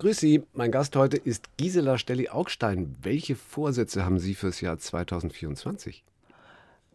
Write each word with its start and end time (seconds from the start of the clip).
Grüß 0.00 0.16
Sie, 0.16 0.44
mein 0.52 0.70
Gast 0.70 0.94
heute 0.94 1.16
ist 1.16 1.56
Gisela 1.56 1.98
Stelli-Augstein. 1.98 2.94
Welche 3.02 3.34
Vorsätze 3.34 4.04
haben 4.04 4.20
Sie 4.20 4.36
fürs 4.36 4.60
Jahr 4.60 4.78
2024? 4.78 6.04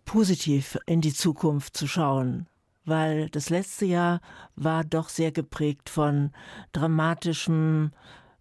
Positiv 0.06 0.78
in 0.86 1.02
die 1.02 1.14
Zukunft 1.14 1.76
zu 1.76 1.86
schauen, 1.86 2.48
weil 2.86 3.28
das 3.28 3.50
letzte 3.50 3.84
Jahr 3.84 4.22
war 4.56 4.86
doch 4.86 5.10
sehr 5.10 5.34
geprägt 5.34 5.90
von 5.90 6.32
dramatischem 6.72 7.92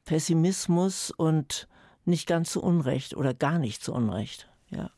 Pessimismus 0.05 1.11
und 1.11 1.67
nicht 2.05 2.29
ganz 2.29 2.53
zu 2.53 2.63
Unrecht 2.63 3.17
oder 3.17 3.35
gar 3.35 3.59
nicht 3.59 3.83
zu 3.83 3.93
Unrecht. 3.93 4.49
Ja. 4.71 4.91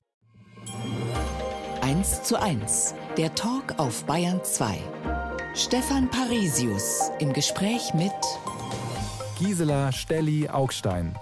1 1.80 2.22
zu 2.24 2.38
1, 2.38 2.94
der 3.16 3.34
Talk 3.34 3.78
auf 3.78 4.04
Bayern 4.04 4.44
2. 4.44 4.76
Stefan 5.54 6.10
Parisius 6.10 7.10
im 7.18 7.32
Gespräch 7.32 7.94
mit 7.94 8.12
Gisela 9.38 9.90
Stelli-Augstein. 9.90 11.12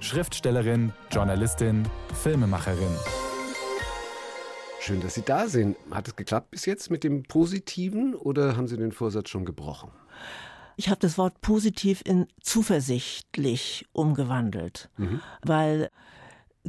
Schriftstellerin, 0.00 0.94
Journalistin, 1.10 1.86
Filmemacherin. 2.22 2.96
Schön, 4.80 5.02
dass 5.02 5.14
Sie 5.14 5.22
da 5.22 5.46
sind. 5.46 5.76
Hat 5.90 6.08
es 6.08 6.16
geklappt 6.16 6.52
bis 6.52 6.64
jetzt 6.64 6.90
mit 6.90 7.04
dem 7.04 7.22
Positiven 7.24 8.14
oder 8.14 8.56
haben 8.56 8.66
Sie 8.66 8.78
den 8.78 8.92
Vorsatz 8.92 9.28
schon 9.28 9.44
gebrochen? 9.44 9.90
Ich 10.76 10.88
habe 10.88 11.00
das 11.00 11.18
Wort 11.18 11.42
positiv 11.42 12.00
in 12.06 12.28
zuversichtlich 12.40 13.86
umgewandelt, 13.92 14.88
mhm. 14.96 15.20
weil 15.42 15.90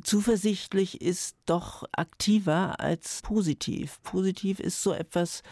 zuversichtlich 0.02 1.02
ist 1.02 1.36
doch 1.46 1.84
aktiver 1.92 2.80
als 2.80 3.22
positiv. 3.22 4.02
Positiv 4.04 4.60
ist 4.60 4.82
so 4.82 4.94
etwas, 4.94 5.44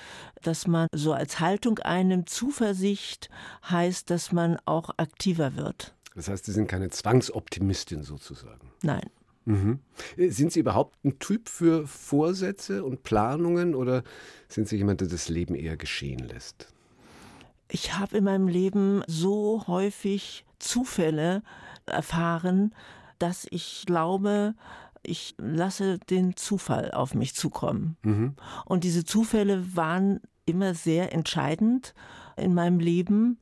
dass 0.41 0.67
man 0.67 0.87
so 0.93 1.13
als 1.13 1.39
Haltung 1.39 1.79
einnimmt. 1.79 2.29
Zuversicht 2.29 3.29
heißt, 3.69 4.09
dass 4.09 4.31
man 4.31 4.57
auch 4.65 4.91
aktiver 4.97 5.55
wird. 5.55 5.93
Das 6.15 6.27
heißt, 6.27 6.45
Sie 6.45 6.51
sind 6.51 6.67
keine 6.67 6.89
Zwangsoptimistin 6.89 8.03
sozusagen. 8.03 8.71
Nein. 8.83 9.09
Mhm. 9.45 9.79
Sind 10.17 10.51
Sie 10.51 10.59
überhaupt 10.59 11.03
ein 11.03 11.17
Typ 11.19 11.49
für 11.49 11.87
Vorsätze 11.87 12.83
und 12.83 13.03
Planungen 13.03 13.73
oder 13.73 14.03
sind 14.47 14.67
Sie 14.67 14.77
jemand, 14.77 15.01
der 15.01 15.07
das 15.07 15.29
Leben 15.29 15.55
eher 15.55 15.77
geschehen 15.77 16.19
lässt? 16.19 16.67
Ich 17.67 17.97
habe 17.97 18.17
in 18.17 18.23
meinem 18.23 18.47
Leben 18.47 19.03
so 19.07 19.65
häufig 19.67 20.45
Zufälle 20.59 21.43
erfahren, 21.85 22.73
dass 23.19 23.47
ich 23.49 23.83
glaube, 23.85 24.55
ich 25.03 25.35
lasse 25.37 25.99
den 26.09 26.35
Zufall 26.35 26.91
auf 26.91 27.13
mich 27.13 27.35
zukommen. 27.35 27.97
Mhm. 28.03 28.35
Und 28.65 28.83
diese 28.83 29.05
Zufälle 29.05 29.75
waren 29.75 30.21
immer 30.45 30.73
sehr 30.73 31.13
entscheidend 31.13 31.93
in 32.35 32.53
meinem 32.53 32.79
Leben 32.79 33.39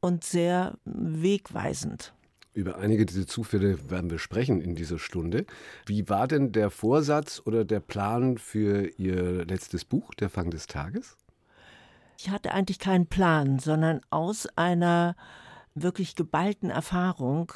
und 0.00 0.24
sehr 0.24 0.78
wegweisend. 0.84 2.12
Über 2.52 2.78
einige 2.78 3.06
dieser 3.06 3.26
Zufälle 3.26 3.90
werden 3.90 4.10
wir 4.10 4.18
sprechen 4.18 4.60
in 4.60 4.74
dieser 4.74 4.98
Stunde. 4.98 5.46
Wie 5.86 6.08
war 6.08 6.26
denn 6.26 6.50
der 6.50 6.70
Vorsatz 6.70 7.40
oder 7.44 7.64
der 7.64 7.78
Plan 7.78 8.38
für 8.38 8.88
Ihr 8.98 9.44
letztes 9.44 9.84
Buch, 9.84 10.14
Der 10.14 10.30
Fang 10.30 10.50
des 10.50 10.66
Tages? 10.66 11.16
Ich 12.18 12.30
hatte 12.30 12.52
eigentlich 12.52 12.80
keinen 12.80 13.06
Plan, 13.06 13.60
sondern 13.60 14.00
aus 14.10 14.48
einer 14.56 15.14
wirklich 15.74 16.16
geballten 16.16 16.70
Erfahrung 16.70 17.52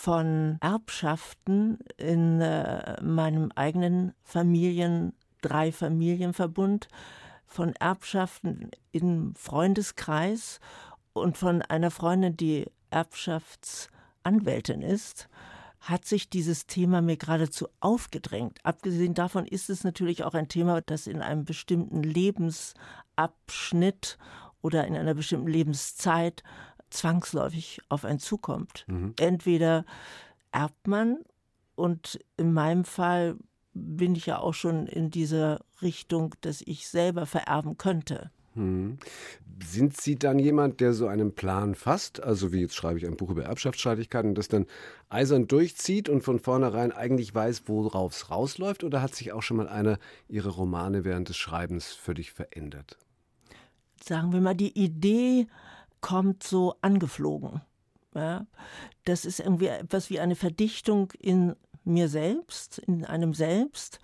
von 0.00 0.58
Erbschaften 0.60 1.80
in 1.96 2.40
äh, 2.40 3.02
meinem 3.02 3.50
eigenen 3.56 4.14
Familien, 4.22 5.12
drei 5.40 5.72
Familienverbund, 5.72 6.86
von 7.48 7.74
Erbschaften 7.74 8.70
im 8.92 9.34
Freundeskreis 9.34 10.60
und 11.14 11.36
von 11.36 11.62
einer 11.62 11.90
Freundin, 11.90 12.36
die 12.36 12.70
Erbschaftsanwältin 12.90 14.82
ist, 14.82 15.28
hat 15.80 16.04
sich 16.04 16.30
dieses 16.30 16.68
Thema 16.68 17.02
mir 17.02 17.16
geradezu 17.16 17.66
aufgedrängt. 17.80 18.60
Abgesehen 18.62 19.14
davon 19.14 19.46
ist 19.46 19.68
es 19.68 19.82
natürlich 19.82 20.22
auch 20.22 20.34
ein 20.34 20.46
Thema, 20.46 20.80
das 20.80 21.08
in 21.08 21.22
einem 21.22 21.44
bestimmten 21.44 22.04
Lebensabschnitt 22.04 24.16
oder 24.62 24.86
in 24.86 24.96
einer 24.96 25.14
bestimmten 25.14 25.48
Lebenszeit 25.48 26.44
zwangsläufig 26.90 27.80
auf 27.88 28.04
einen 28.04 28.18
zukommt. 28.18 28.84
Mhm. 28.86 29.14
Entweder 29.18 29.84
erbt 30.52 30.86
man 30.86 31.18
und 31.74 32.18
in 32.36 32.52
meinem 32.52 32.84
Fall 32.84 33.36
bin 33.74 34.14
ich 34.14 34.26
ja 34.26 34.38
auch 34.38 34.54
schon 34.54 34.86
in 34.86 35.10
dieser 35.10 35.60
Richtung, 35.82 36.34
dass 36.40 36.62
ich 36.62 36.88
selber 36.88 37.26
vererben 37.26 37.78
könnte. 37.78 38.30
Mhm. 38.54 38.98
Sind 39.64 40.00
Sie 40.00 40.16
dann 40.16 40.38
jemand, 40.38 40.80
der 40.80 40.92
so 40.92 41.06
einen 41.06 41.34
Plan 41.34 41.74
fasst, 41.74 42.22
also 42.22 42.52
wie 42.52 42.60
jetzt 42.60 42.74
schreibe 42.74 42.98
ich 42.98 43.06
ein 43.06 43.16
Buch 43.16 43.30
über 43.30 43.44
Erbschaftsstreitigkeiten, 43.44 44.34
das 44.34 44.48
dann 44.48 44.66
eisern 45.08 45.46
durchzieht 45.46 46.08
und 46.08 46.22
von 46.22 46.38
vornherein 46.38 46.92
eigentlich 46.92 47.34
weiß, 47.34 47.64
worauf 47.66 48.12
es 48.12 48.30
rausläuft? 48.30 48.84
Oder 48.84 49.02
hat 49.02 49.14
sich 49.14 49.32
auch 49.32 49.42
schon 49.42 49.56
mal 49.56 49.68
einer 49.68 49.98
Ihrer 50.28 50.50
Romane 50.50 51.04
während 51.04 51.28
des 51.28 51.36
Schreibens 51.36 51.92
völlig 51.92 52.32
verändert? 52.32 52.98
Sagen 54.02 54.32
wir 54.32 54.40
mal, 54.40 54.54
die 54.54 54.76
Idee 54.78 55.46
kommt 56.00 56.42
so 56.42 56.74
angeflogen. 56.82 57.62
Ja, 58.14 58.46
das 59.04 59.24
ist 59.24 59.40
irgendwie 59.40 59.66
etwas 59.66 60.10
wie 60.10 60.20
eine 60.20 60.34
Verdichtung 60.34 61.12
in 61.18 61.54
mir 61.84 62.08
selbst, 62.08 62.78
in 62.78 63.04
einem 63.04 63.34
selbst. 63.34 63.98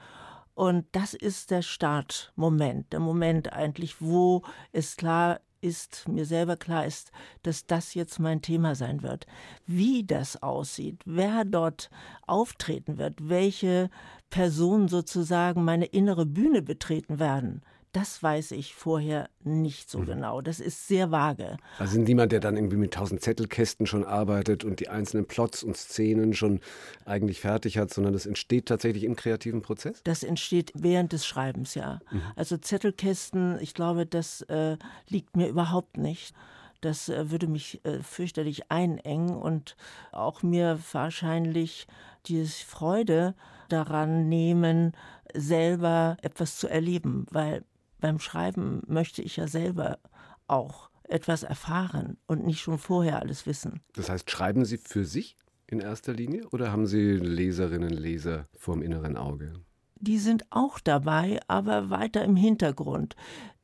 Und 0.54 0.86
das 0.92 1.14
ist 1.14 1.50
der 1.50 1.62
Startmoment, 1.62 2.92
der 2.92 3.00
Moment 3.00 3.52
eigentlich, 3.52 4.00
wo 4.00 4.42
es 4.72 4.96
klar 4.96 5.40
ist, 5.60 6.06
mir 6.06 6.26
selber 6.26 6.56
klar 6.56 6.86
ist, 6.86 7.10
dass 7.42 7.66
das 7.66 7.94
jetzt 7.94 8.20
mein 8.20 8.42
Thema 8.42 8.74
sein 8.74 9.02
wird. 9.02 9.26
Wie 9.66 10.04
das 10.04 10.42
aussieht, 10.42 11.00
wer 11.06 11.44
dort 11.44 11.90
auftreten 12.26 12.98
wird, 12.98 13.28
welche 13.28 13.90
Personen 14.28 14.88
sozusagen 14.88 15.64
meine 15.64 15.86
innere 15.86 16.26
Bühne 16.26 16.60
betreten 16.60 17.18
werden, 17.18 17.62
das 17.94 18.22
weiß 18.22 18.50
ich 18.50 18.74
vorher 18.74 19.30
nicht 19.44 19.88
so 19.88 20.00
mhm. 20.00 20.06
genau. 20.06 20.40
Das 20.40 20.58
ist 20.58 20.88
sehr 20.88 21.12
vage. 21.12 21.56
Also 21.78 22.00
niemand, 22.00 22.32
der 22.32 22.40
dann 22.40 22.56
irgendwie 22.56 22.76
mit 22.76 22.92
tausend 22.92 23.22
Zettelkästen 23.22 23.86
schon 23.86 24.04
arbeitet 24.04 24.64
und 24.64 24.80
die 24.80 24.88
einzelnen 24.88 25.26
Plots 25.26 25.62
und 25.62 25.76
Szenen 25.76 26.34
schon 26.34 26.60
eigentlich 27.04 27.40
fertig 27.40 27.78
hat, 27.78 27.94
sondern 27.94 28.12
das 28.12 28.26
entsteht 28.26 28.66
tatsächlich 28.66 29.04
im 29.04 29.14
kreativen 29.14 29.62
Prozess? 29.62 30.02
Das 30.02 30.24
entsteht 30.24 30.72
während 30.74 31.12
des 31.12 31.24
Schreibens, 31.24 31.76
ja. 31.76 32.00
Mhm. 32.10 32.22
Also 32.34 32.56
Zettelkästen, 32.56 33.58
ich 33.60 33.74
glaube, 33.74 34.06
das 34.06 34.42
äh, 34.42 34.76
liegt 35.08 35.36
mir 35.36 35.46
überhaupt 35.46 35.96
nicht. 35.96 36.34
Das 36.80 37.08
äh, 37.08 37.30
würde 37.30 37.46
mich 37.46 37.84
äh, 37.84 38.02
fürchterlich 38.02 38.72
einengen 38.72 39.36
und 39.36 39.76
auch 40.10 40.42
mir 40.42 40.80
wahrscheinlich 40.90 41.86
die 42.26 42.44
Freude 42.44 43.34
daran 43.68 44.28
nehmen, 44.28 44.92
selber 45.32 46.16
etwas 46.22 46.58
zu 46.58 46.68
erleben, 46.68 47.26
weil 47.30 47.62
beim 48.04 48.20
Schreiben 48.20 48.82
möchte 48.86 49.22
ich 49.22 49.38
ja 49.38 49.48
selber 49.48 49.98
auch 50.46 50.90
etwas 51.04 51.42
erfahren 51.42 52.18
und 52.26 52.44
nicht 52.44 52.60
schon 52.60 52.76
vorher 52.76 53.18
alles 53.22 53.46
wissen. 53.46 53.80
Das 53.94 54.10
heißt, 54.10 54.30
schreiben 54.30 54.66
Sie 54.66 54.76
für 54.76 55.06
sich 55.06 55.38
in 55.66 55.80
erster 55.80 56.12
Linie 56.12 56.46
oder 56.50 56.70
haben 56.70 56.86
Sie 56.86 57.12
Leserinnen 57.12 57.92
und 57.92 57.98
Leser 57.98 58.46
vorm 58.58 58.82
inneren 58.82 59.16
Auge? 59.16 59.54
Die 59.94 60.18
sind 60.18 60.44
auch 60.50 60.80
dabei, 60.80 61.40
aber 61.48 61.88
weiter 61.88 62.22
im 62.24 62.36
Hintergrund. 62.36 63.16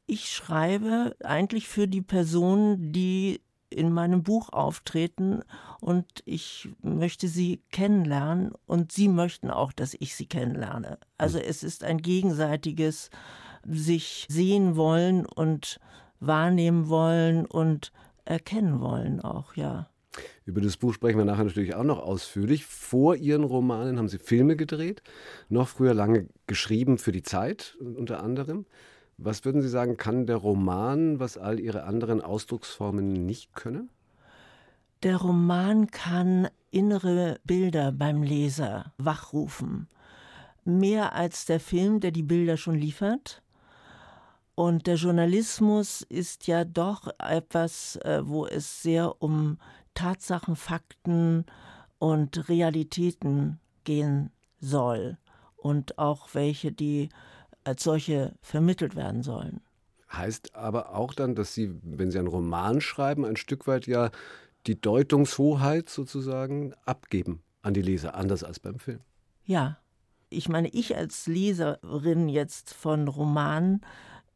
Ich 0.06 0.30
schreibe 0.30 1.14
eigentlich 1.22 1.68
für 1.68 1.86
die 1.86 2.00
Personen, 2.00 2.94
die 2.94 3.42
in 3.68 3.92
meinem 3.92 4.22
Buch 4.22 4.48
auftreten 4.54 5.42
und 5.82 6.06
ich 6.24 6.70
möchte 6.80 7.28
sie 7.28 7.62
kennenlernen 7.70 8.52
und 8.64 8.90
sie 8.90 9.08
möchten 9.08 9.50
auch, 9.50 9.72
dass 9.72 9.94
ich 10.00 10.14
sie 10.14 10.26
kennenlerne. 10.26 10.98
Also 11.18 11.38
es 11.38 11.62
ist 11.62 11.84
ein 11.84 11.98
gegenseitiges 11.98 13.10
sich 13.66 14.26
sehen 14.28 14.76
wollen 14.76 15.26
und 15.26 15.81
wahrnehmen 16.21 16.88
wollen 16.88 17.47
und 17.47 17.93
erkennen 18.25 18.81
wollen 18.81 19.21
auch, 19.21 19.54
ja. 19.56 19.88
Über 20.44 20.60
das 20.60 20.76
Buch 20.76 20.93
sprechen 20.93 21.19
wir 21.19 21.25
nachher 21.25 21.44
natürlich 21.44 21.75
auch 21.75 21.84
noch 21.84 22.01
ausführlich. 22.01 22.65
Vor 22.66 23.15
Ihren 23.15 23.45
Romanen 23.45 23.98
haben 23.98 24.09
Sie 24.09 24.18
Filme 24.18 24.57
gedreht, 24.57 25.03
noch 25.48 25.68
früher 25.68 25.95
lange 25.95 26.27
geschrieben 26.47 26.98
für 26.98 27.12
die 27.12 27.22
Zeit 27.22 27.77
unter 27.80 28.22
anderem. 28.22 28.66
Was 29.16 29.45
würden 29.45 29.63
Sie 29.63 29.68
sagen, 29.68 29.97
kann 29.97 30.27
der 30.27 30.36
Roman, 30.36 31.21
was 31.21 31.36
all 31.36 31.60
Ihre 31.60 31.84
anderen 31.84 32.21
Ausdrucksformen 32.21 33.27
nicht 33.27 33.54
können? 33.54 33.91
Der 35.03 35.18
Roman 35.18 35.91
kann 35.91 36.48
innere 36.71 37.39
Bilder 37.45 37.92
beim 37.92 38.22
Leser 38.22 38.92
wachrufen. 38.98 39.89
Mehr 40.65 41.15
als 41.15 41.47
der 41.47 41.60
Film, 41.60 42.01
der 42.01 42.10
die 42.10 42.22
Bilder 42.22 42.56
schon 42.56 42.74
liefert. 42.74 43.42
Und 44.60 44.86
der 44.86 44.97
Journalismus 44.97 46.03
ist 46.03 46.47
ja 46.47 46.66
doch 46.66 47.09
etwas, 47.18 47.97
äh, 48.04 48.21
wo 48.22 48.45
es 48.45 48.83
sehr 48.83 49.22
um 49.22 49.57
Tatsachen, 49.95 50.54
Fakten 50.54 51.47
und 51.98 52.47
Realitäten 52.51 53.59
gehen 53.84 54.30
soll. 54.59 55.16
Und 55.57 55.97
auch 55.97 56.34
welche, 56.34 56.72
die 56.72 57.09
als 57.65 57.84
solche 57.84 58.34
vermittelt 58.42 58.97
werden 58.97 59.22
sollen. 59.22 59.62
Heißt 60.12 60.54
aber 60.54 60.95
auch 60.95 61.15
dann, 61.15 61.34
dass 61.34 61.54
Sie, 61.54 61.74
wenn 61.83 62.10
Sie 62.10 62.18
einen 62.18 62.28
Roman 62.28 62.83
schreiben, 62.83 63.24
ein 63.24 63.36
Stück 63.36 63.66
weit 63.66 63.86
ja 63.86 64.10
die 64.66 64.78
Deutungshoheit 64.78 65.89
sozusagen 65.89 66.74
abgeben 66.84 67.42
an 67.63 67.72
die 67.72 67.80
Leser, 67.80 68.15
anders 68.15 68.45
als 68.45 68.60
beim 68.60 68.78
Film. 68.78 69.01
Ja, 69.42 69.78
ich 70.28 70.51
meine, 70.51 70.68
ich 70.68 70.98
als 70.98 71.27
Leserin 71.27 72.28
jetzt 72.28 72.74
von 72.74 73.09
Romanen, 73.09 73.80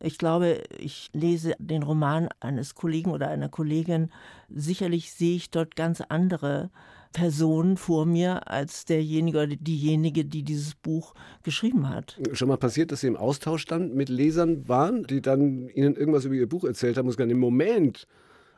ich 0.01 0.19
glaube, 0.19 0.63
ich 0.79 1.11
lese 1.13 1.55
den 1.59 1.83
Roman 1.83 2.29
eines 2.41 2.75
Kollegen 2.75 3.11
oder 3.11 3.29
einer 3.29 3.49
Kollegin, 3.49 4.11
sicherlich 4.49 5.13
sehe 5.13 5.37
ich 5.37 5.51
dort 5.51 5.77
ganz 5.77 6.01
andere 6.01 6.71
Personen 7.15 7.77
vor 7.77 8.05
mir 8.05 8.51
als 8.51 8.85
derjenige 8.85 9.39
oder 9.39 9.57
diejenige, 9.57 10.25
die 10.25 10.43
dieses 10.43 10.75
Buch 10.75 11.15
geschrieben 11.45 11.89
hat. 11.89 12.21
Schon 12.33 12.49
mal 12.49 12.57
passiert, 12.59 12.93
dass 12.93 13.01
Sie 13.01 13.07
im 13.07 13.17
Austausch 13.17 13.65
dann 13.67 13.95
mit 13.95 14.09
Lesern 14.09 14.69
waren, 14.69 15.05
die 15.05 15.23
dann 15.23 15.69
Ihnen 15.69 15.95
irgendwas 15.97 16.25
über 16.25 16.35
Ihr 16.35 16.49
Buch 16.49 16.65
erzählt 16.65 16.99
haben 16.99 17.07
und 17.07 17.17
sagen, 17.17 17.31
im 17.31 17.39
Moment, 17.39 18.07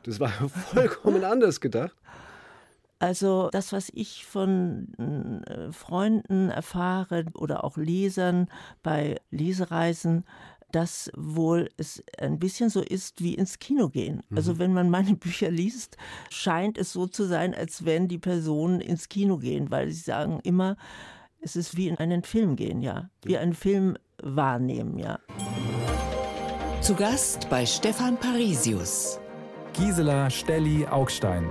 das 0.03 0.19
war 0.19 0.29
vollkommen 0.73 1.23
anders 1.23 1.61
gedacht. 1.61 1.95
Also 2.99 3.49
das, 3.51 3.73
was 3.73 3.91
ich 3.93 4.25
von 4.25 5.43
äh, 5.45 5.71
Freunden 5.71 6.49
erfahre 6.49 7.25
oder 7.35 7.63
auch 7.63 7.77
Lesern 7.77 8.47
bei 8.81 9.21
Lesereisen, 9.29 10.25
dass 10.71 11.09
wohl 11.15 11.69
es 11.77 12.03
ein 12.17 12.39
bisschen 12.39 12.69
so 12.69 12.81
ist 12.81 13.21
wie 13.21 13.35
ins 13.35 13.59
Kino 13.59 13.89
gehen. 13.89 14.23
Also 14.29 14.29
mhm. 14.29 14.37
Also 14.37 14.59
wenn 14.59 14.73
man 14.73 14.89
meine 14.89 15.15
Bücher 15.17 15.51
liest, 15.51 15.97
scheint 16.29 16.77
es 16.77 16.93
so 16.93 17.07
zu 17.07 17.25
sein, 17.25 17.53
als 17.53 17.85
wenn 17.85 18.07
die 18.07 18.19
Personen 18.19 18.81
ins 18.81 19.09
Kino 19.09 19.37
gehen, 19.37 19.71
weil 19.71 19.91
sie 19.91 20.01
sagen 20.01 20.39
immer, 20.43 20.77
es 21.41 21.55
ist 21.55 21.77
wie 21.77 21.87
in 21.87 21.97
einen 21.97 22.23
Film 22.23 22.55
gehen, 22.55 22.81
ja, 22.81 23.09
wie 23.23 23.37
einen 23.37 23.53
Film 23.53 23.97
wahrnehmen, 24.21 24.97
ja. 24.97 25.19
Zu 26.81 26.95
Gast 26.95 27.49
bei 27.49 27.65
Stefan 27.65 28.17
Parisius. 28.17 29.19
Gisela 29.73 30.29
Stelli 30.29 30.87
Augstein. 30.87 31.47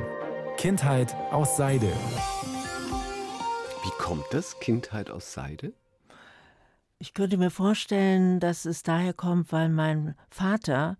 Kindheit 0.56 1.14
aus 1.30 1.56
Seide. 1.56 1.92
Wie 3.84 4.02
kommt 4.02 4.24
das, 4.30 4.58
Kindheit 4.58 5.10
aus 5.10 5.32
Seide? 5.32 5.74
Ich 6.98 7.12
könnte 7.12 7.36
mir 7.36 7.50
vorstellen, 7.50 8.40
dass 8.40 8.64
es 8.64 8.82
daher 8.82 9.12
kommt, 9.12 9.52
weil 9.52 9.68
mein 9.68 10.14
Vater 10.30 10.96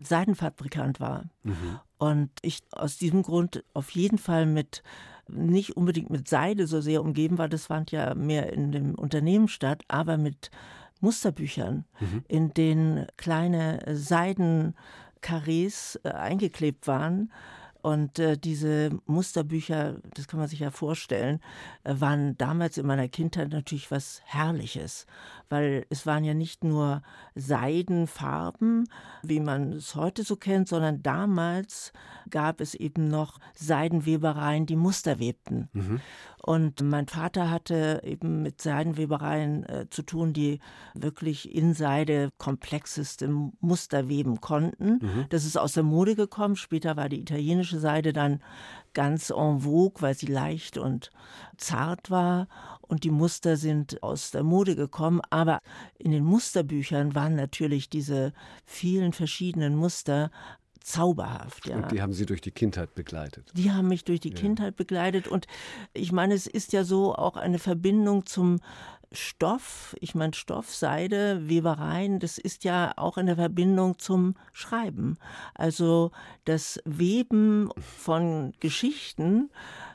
Seidenfabrikant 0.00 1.00
war. 1.00 1.24
Mhm. 1.42 1.80
Und 1.98 2.30
ich 2.42 2.60
aus 2.72 2.98
diesem 2.98 3.22
Grund 3.22 3.64
auf 3.74 3.90
jeden 3.90 4.18
Fall 4.18 4.46
mit, 4.46 4.82
nicht 5.28 5.76
unbedingt 5.76 6.10
mit 6.10 6.28
Seide 6.28 6.66
so 6.66 6.80
sehr 6.80 7.02
umgeben 7.02 7.36
war, 7.36 7.48
das 7.48 7.66
fand 7.66 7.90
ja 7.90 8.14
mehr 8.14 8.52
in 8.52 8.72
dem 8.72 8.94
Unternehmen 8.94 9.48
statt, 9.48 9.82
aber 9.88 10.16
mit 10.16 10.50
Musterbüchern, 11.00 11.84
mhm. 11.98 12.24
in 12.28 12.54
denen 12.54 13.06
kleine 13.16 13.80
Seidenkarrees 13.88 15.98
äh, 16.04 16.10
eingeklebt 16.10 16.86
waren 16.86 17.32
und 17.82 18.18
äh, 18.18 18.36
diese 18.36 18.90
Musterbücher, 19.06 19.96
das 20.14 20.28
kann 20.28 20.38
man 20.40 20.48
sich 20.48 20.60
ja 20.60 20.70
vorstellen, 20.70 21.40
äh, 21.84 21.94
waren 21.98 22.36
damals 22.38 22.78
in 22.78 22.86
meiner 22.86 23.08
Kindheit 23.08 23.50
natürlich 23.50 23.90
was 23.90 24.20
Herrliches, 24.24 25.06
weil 25.48 25.86
es 25.88 26.06
waren 26.06 26.24
ja 26.24 26.34
nicht 26.34 26.64
nur 26.64 27.02
Seidenfarben, 27.34 28.88
wie 29.22 29.40
man 29.40 29.72
es 29.72 29.94
heute 29.94 30.22
so 30.22 30.36
kennt, 30.36 30.68
sondern 30.68 31.02
damals 31.02 31.92
gab 32.28 32.60
es 32.60 32.74
eben 32.74 33.08
noch 33.08 33.38
Seidenwebereien, 33.54 34.66
die 34.66 34.76
Muster 34.76 35.18
webten. 35.18 35.68
Mhm. 35.72 36.00
Und 36.42 36.80
mein 36.80 37.06
Vater 37.06 37.50
hatte 37.50 38.00
eben 38.02 38.42
mit 38.42 38.62
Seidenwebereien 38.62 39.64
äh, 39.64 39.86
zu 39.90 40.02
tun, 40.02 40.32
die 40.32 40.60
wirklich 40.94 41.54
in 41.54 41.74
Seide 41.74 42.30
komplexeste 42.38 43.28
Muster 43.60 44.08
weben 44.08 44.40
konnten. 44.40 44.98
Mhm. 45.02 45.26
Das 45.28 45.44
ist 45.44 45.58
aus 45.58 45.74
der 45.74 45.82
Mode 45.82 46.16
gekommen. 46.16 46.56
Später 46.56 46.96
war 46.96 47.08
die 47.08 47.20
italienische 47.20 47.69
Seide 47.78 48.12
dann 48.12 48.40
ganz 48.92 49.30
en 49.30 49.60
vogue, 49.60 50.02
weil 50.02 50.14
sie 50.14 50.26
leicht 50.26 50.76
und 50.76 51.10
zart 51.56 52.10
war 52.10 52.48
und 52.80 53.04
die 53.04 53.10
Muster 53.10 53.56
sind 53.56 54.02
aus 54.02 54.32
der 54.32 54.42
Mode 54.42 54.74
gekommen. 54.74 55.20
Aber 55.30 55.60
in 55.98 56.10
den 56.10 56.24
Musterbüchern 56.24 57.14
waren 57.14 57.36
natürlich 57.36 57.88
diese 57.88 58.32
vielen 58.64 59.12
verschiedenen 59.12 59.76
Muster 59.76 60.30
zauberhaft. 60.80 61.68
Ja. 61.68 61.76
Und 61.76 61.92
die 61.92 62.02
haben 62.02 62.12
Sie 62.12 62.26
durch 62.26 62.40
die 62.40 62.50
Kindheit 62.50 62.94
begleitet. 62.94 63.50
Die 63.54 63.70
haben 63.70 63.88
mich 63.88 64.04
durch 64.04 64.20
die 64.20 64.30
ja. 64.30 64.34
Kindheit 64.34 64.76
begleitet. 64.76 65.28
Und 65.28 65.46
ich 65.92 66.10
meine, 66.10 66.34
es 66.34 66.46
ist 66.46 66.72
ja 66.72 66.84
so 66.84 67.14
auch 67.14 67.36
eine 67.36 67.58
Verbindung 67.58 68.26
zum 68.26 68.60
Stoff, 69.12 69.96
ich 69.98 70.14
meine 70.14 70.34
Stoff, 70.34 70.72
Seide, 70.72 71.48
Webereien, 71.48 72.20
das 72.20 72.38
ist 72.38 72.62
ja 72.62 72.92
auch 72.96 73.18
in 73.18 73.26
der 73.26 73.34
Verbindung 73.34 73.98
zum 73.98 74.36
Schreiben. 74.52 75.16
Also 75.54 76.12
das 76.44 76.80
Weben 76.84 77.70
von 77.98 78.52
Geschichten 78.60 79.50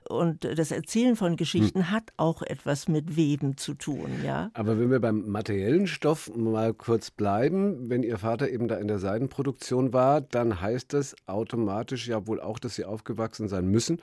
und 0.09 0.44
das 0.44 0.71
Erzählen 0.71 1.15
von 1.15 1.38
Geschichten 1.38 1.79
hm. 1.79 1.91
hat 1.91 2.12
auch 2.17 2.41
etwas 2.41 2.89
mit 2.89 3.15
Weben 3.15 3.56
zu 3.56 3.73
tun, 3.73 4.09
ja. 4.21 4.51
Aber 4.53 4.77
wenn 4.77 4.91
wir 4.91 5.00
beim 5.00 5.29
materiellen 5.29 5.88
Stoff 5.88 6.29
mal 6.35 6.73
kurz 6.73 7.09
bleiben, 7.09 7.89
wenn 7.89 8.03
Ihr 8.03 8.18
Vater 8.18 8.50
eben 8.50 8.68
da 8.68 8.75
in 8.75 8.89
der 8.89 9.00
Seidenproduktion 9.00 9.94
war, 9.94 10.19
dann 10.19 10.59
heißt 10.59 10.94
das 10.94 11.15
automatisch 11.25 12.07
ja 12.09 12.27
wohl 12.27 12.41
auch, 12.41 12.59
dass 12.59 12.75
Sie 12.75 12.83
aufgewachsen 12.83 13.47
sein 13.47 13.68
müssen 13.68 14.01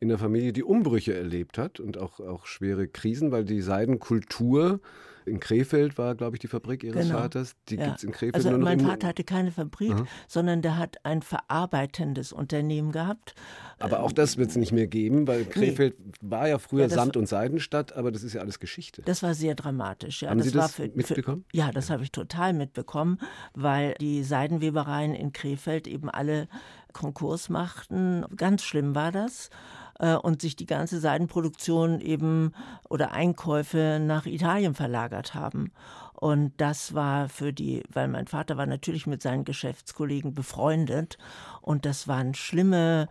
in 0.00 0.08
der 0.08 0.18
Familie, 0.18 0.52
die 0.52 0.64
Umbrüche 0.64 1.14
erlebt 1.14 1.58
hat 1.58 1.78
und 1.78 1.98
auch, 1.98 2.20
auch 2.20 2.46
schwere 2.46 2.88
Krisen, 2.88 3.30
weil 3.32 3.44
die 3.44 3.60
Seidenkultur 3.60 4.80
in 5.26 5.40
Krefeld 5.40 5.98
war, 5.98 6.14
glaube 6.14 6.36
ich, 6.36 6.40
die 6.40 6.48
Fabrik 6.48 6.82
Ihres 6.82 7.06
genau. 7.06 7.18
Vaters. 7.18 7.54
Die 7.68 7.76
ja. 7.76 7.86
gibt 7.86 7.98
es 7.98 8.04
in 8.04 8.12
Krefeld 8.12 8.34
also 8.34 8.50
nur 8.50 8.58
noch 8.58 8.64
Mein 8.64 8.80
Vater 8.80 9.08
hatte 9.08 9.24
keine 9.24 9.52
Fabrik, 9.52 9.92
Aha. 9.92 10.06
sondern 10.26 10.62
der 10.62 10.78
hat 10.78 11.04
ein 11.04 11.22
verarbeitendes 11.22 12.32
Unternehmen 12.32 12.92
gehabt. 12.92 13.34
Aber 13.78 14.00
auch 14.00 14.12
das 14.12 14.38
wird 14.38 14.50
es 14.50 14.56
nicht 14.56 14.72
mehr 14.72 14.86
geben, 14.86 15.26
weil 15.26 15.44
Krefeld 15.44 15.98
nee. 15.98 16.12
war 16.22 16.48
ja 16.48 16.58
früher 16.58 16.82
ja, 16.82 16.88
Sand- 16.88 17.16
und 17.16 17.28
Seidenstadt, 17.28 17.92
aber 17.94 18.10
das 18.10 18.22
ist 18.22 18.32
ja 18.32 18.40
alles 18.40 18.58
Geschichte. 18.58 19.02
Das 19.04 19.22
war 19.22 19.34
sehr 19.34 19.54
dramatisch. 19.54 20.22
Ja. 20.22 20.30
Haben 20.30 20.38
das 20.38 20.48
Sie 20.48 20.52
das 20.52 20.74
für, 20.74 20.88
mitbekommen? 20.94 21.44
Für, 21.50 21.56
ja, 21.56 21.70
das 21.70 21.90
habe 21.90 22.02
ich 22.02 22.12
total 22.12 22.52
mitbekommen, 22.52 23.18
weil 23.54 23.94
die 24.00 24.22
Seidenwebereien 24.22 25.14
in 25.14 25.32
Krefeld 25.32 25.86
eben 25.86 26.08
alle 26.10 26.48
Konkurs 26.92 27.48
machten. 27.48 28.24
Ganz 28.36 28.62
schlimm 28.62 28.94
war 28.94 29.12
das. 29.12 29.50
Äh, 30.00 30.14
und 30.14 30.40
sich 30.40 30.56
die 30.56 30.66
ganze 30.66 30.98
Seidenproduktion 30.98 32.00
eben 32.00 32.52
oder 32.88 33.12
Einkäufe 33.12 34.00
nach 34.02 34.24
Italien 34.24 34.74
verlagert 34.74 35.34
haben. 35.34 35.72
Und 36.14 36.52
das 36.56 36.94
war 36.94 37.28
für 37.28 37.52
die, 37.52 37.82
weil 37.92 38.08
mein 38.08 38.26
Vater 38.26 38.56
war 38.56 38.66
natürlich 38.66 39.06
mit 39.06 39.22
seinen 39.22 39.44
Geschäftskollegen 39.44 40.34
befreundet 40.34 41.18
und 41.60 41.84
das 41.84 42.08
waren 42.08 42.34
schlimme, 42.34 43.08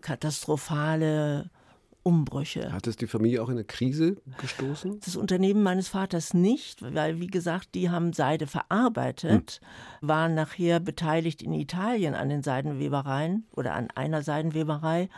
katastrophale 0.00 1.50
Umbrüche. 2.04 2.72
Hat 2.72 2.88
es 2.88 2.96
die 2.96 3.06
Familie 3.06 3.42
auch 3.42 3.48
in 3.48 3.54
eine 3.54 3.64
Krise 3.64 4.16
gestoßen? 4.38 4.98
Das 5.04 5.14
Unternehmen 5.14 5.62
meines 5.62 5.88
Vaters 5.88 6.34
nicht, 6.34 6.82
weil, 6.82 7.20
wie 7.20 7.28
gesagt, 7.28 7.74
die 7.74 7.90
haben 7.90 8.12
Seide 8.12 8.48
verarbeitet, 8.48 9.60
hm. 10.00 10.08
waren 10.08 10.34
nachher 10.34 10.80
beteiligt 10.80 11.42
in 11.42 11.52
Italien 11.52 12.14
an 12.14 12.28
den 12.28 12.42
Seidenwebereien 12.42 13.46
oder 13.52 13.74
an 13.74 13.88
einer 13.94 14.22
Seidenweberei, 14.22 15.08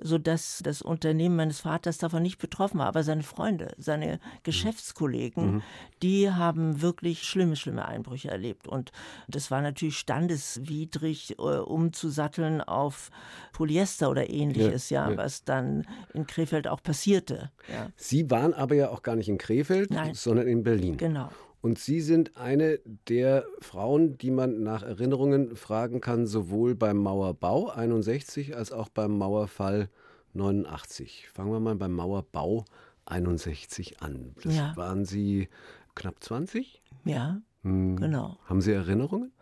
sodass 0.00 0.60
das 0.64 0.82
Unternehmen 0.82 1.36
meines 1.36 1.60
Vaters 1.60 1.98
davon 1.98 2.22
nicht 2.22 2.38
betroffen 2.38 2.78
war. 2.78 2.86
Aber 2.86 3.02
seine 3.02 3.22
Freunde, 3.22 3.74
seine 3.78 4.20
Geschäftskollegen, 4.42 5.54
mhm. 5.54 5.62
die 6.02 6.30
haben 6.30 6.80
wirklich 6.82 7.22
schlimme, 7.22 7.56
schlimme 7.56 7.86
Einbrüche 7.86 8.30
erlebt. 8.30 8.66
Und 8.66 8.92
das 9.28 9.50
war 9.50 9.60
natürlich 9.60 9.98
standeswidrig, 9.98 11.38
äh, 11.38 11.42
umzusatteln 11.42 12.60
auf 12.60 13.10
Polyester 13.52 14.10
oder 14.10 14.30
ähnliches, 14.30 14.90
ja, 14.90 15.04
ja, 15.04 15.10
ja, 15.12 15.16
was 15.16 15.44
dann 15.44 15.86
in 16.14 16.26
Krefeld 16.26 16.66
auch 16.66 16.82
passierte. 16.82 17.50
Ja. 17.72 17.88
Sie 17.96 18.30
waren 18.30 18.54
aber 18.54 18.74
ja 18.74 18.90
auch 18.90 19.02
gar 19.02 19.16
nicht 19.16 19.28
in 19.28 19.38
Krefeld, 19.38 19.90
Nein. 19.90 20.14
sondern 20.14 20.46
in 20.46 20.62
Berlin. 20.62 20.96
Genau. 20.96 21.30
Und 21.62 21.78
Sie 21.78 22.00
sind 22.00 22.36
eine 22.36 22.80
der 23.08 23.44
Frauen, 23.60 24.16
die 24.16 24.30
man 24.30 24.62
nach 24.62 24.82
Erinnerungen 24.82 25.56
fragen 25.56 26.00
kann, 26.00 26.26
sowohl 26.26 26.74
beim 26.74 26.96
Mauerbau 26.96 27.68
61 27.68 28.56
als 28.56 28.72
auch 28.72 28.88
beim 28.88 29.18
Mauerfall 29.18 29.90
89. 30.32 31.28
Fangen 31.32 31.52
wir 31.52 31.60
mal 31.60 31.76
beim 31.76 31.92
Mauerbau 31.92 32.64
61 33.04 34.02
an. 34.02 34.34
Das 34.42 34.56
ja. 34.56 34.76
waren 34.76 35.04
Sie 35.04 35.48
knapp 35.94 36.22
20? 36.22 36.82
Ja, 37.04 37.40
hm. 37.62 37.96
genau. 37.96 38.38
Haben 38.46 38.60
Sie 38.60 38.72
Erinnerungen? 38.72 39.32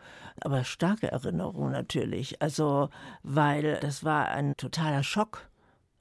Aber 0.41 0.65
starke 0.65 1.11
Erinnerungen 1.11 1.73
natürlich. 1.73 2.43
Also, 2.43 2.91
weil 3.23 3.79
das 3.81 4.05
war 4.05 4.29
ein 4.29 4.57
totaler 4.57 5.03
Schock 5.03 5.49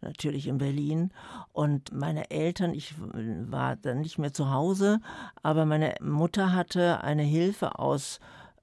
natürlich 0.01 0.47
in 0.47 0.57
Berlin. 0.57 1.11
Und 1.53 1.91
meine 1.91 2.29
Eltern, 2.31 2.73
ich 2.73 2.95
war 2.97 3.75
dann 3.75 4.01
nicht 4.01 4.17
mehr 4.17 4.33
zu 4.33 4.51
Hause, 4.51 4.99
aber 5.43 5.65
meine 5.65 5.95
Mutter 6.01 6.53
hatte 6.53 7.03
eine 7.03 7.23
Hilfe 7.23 7.79
aus 7.79 8.19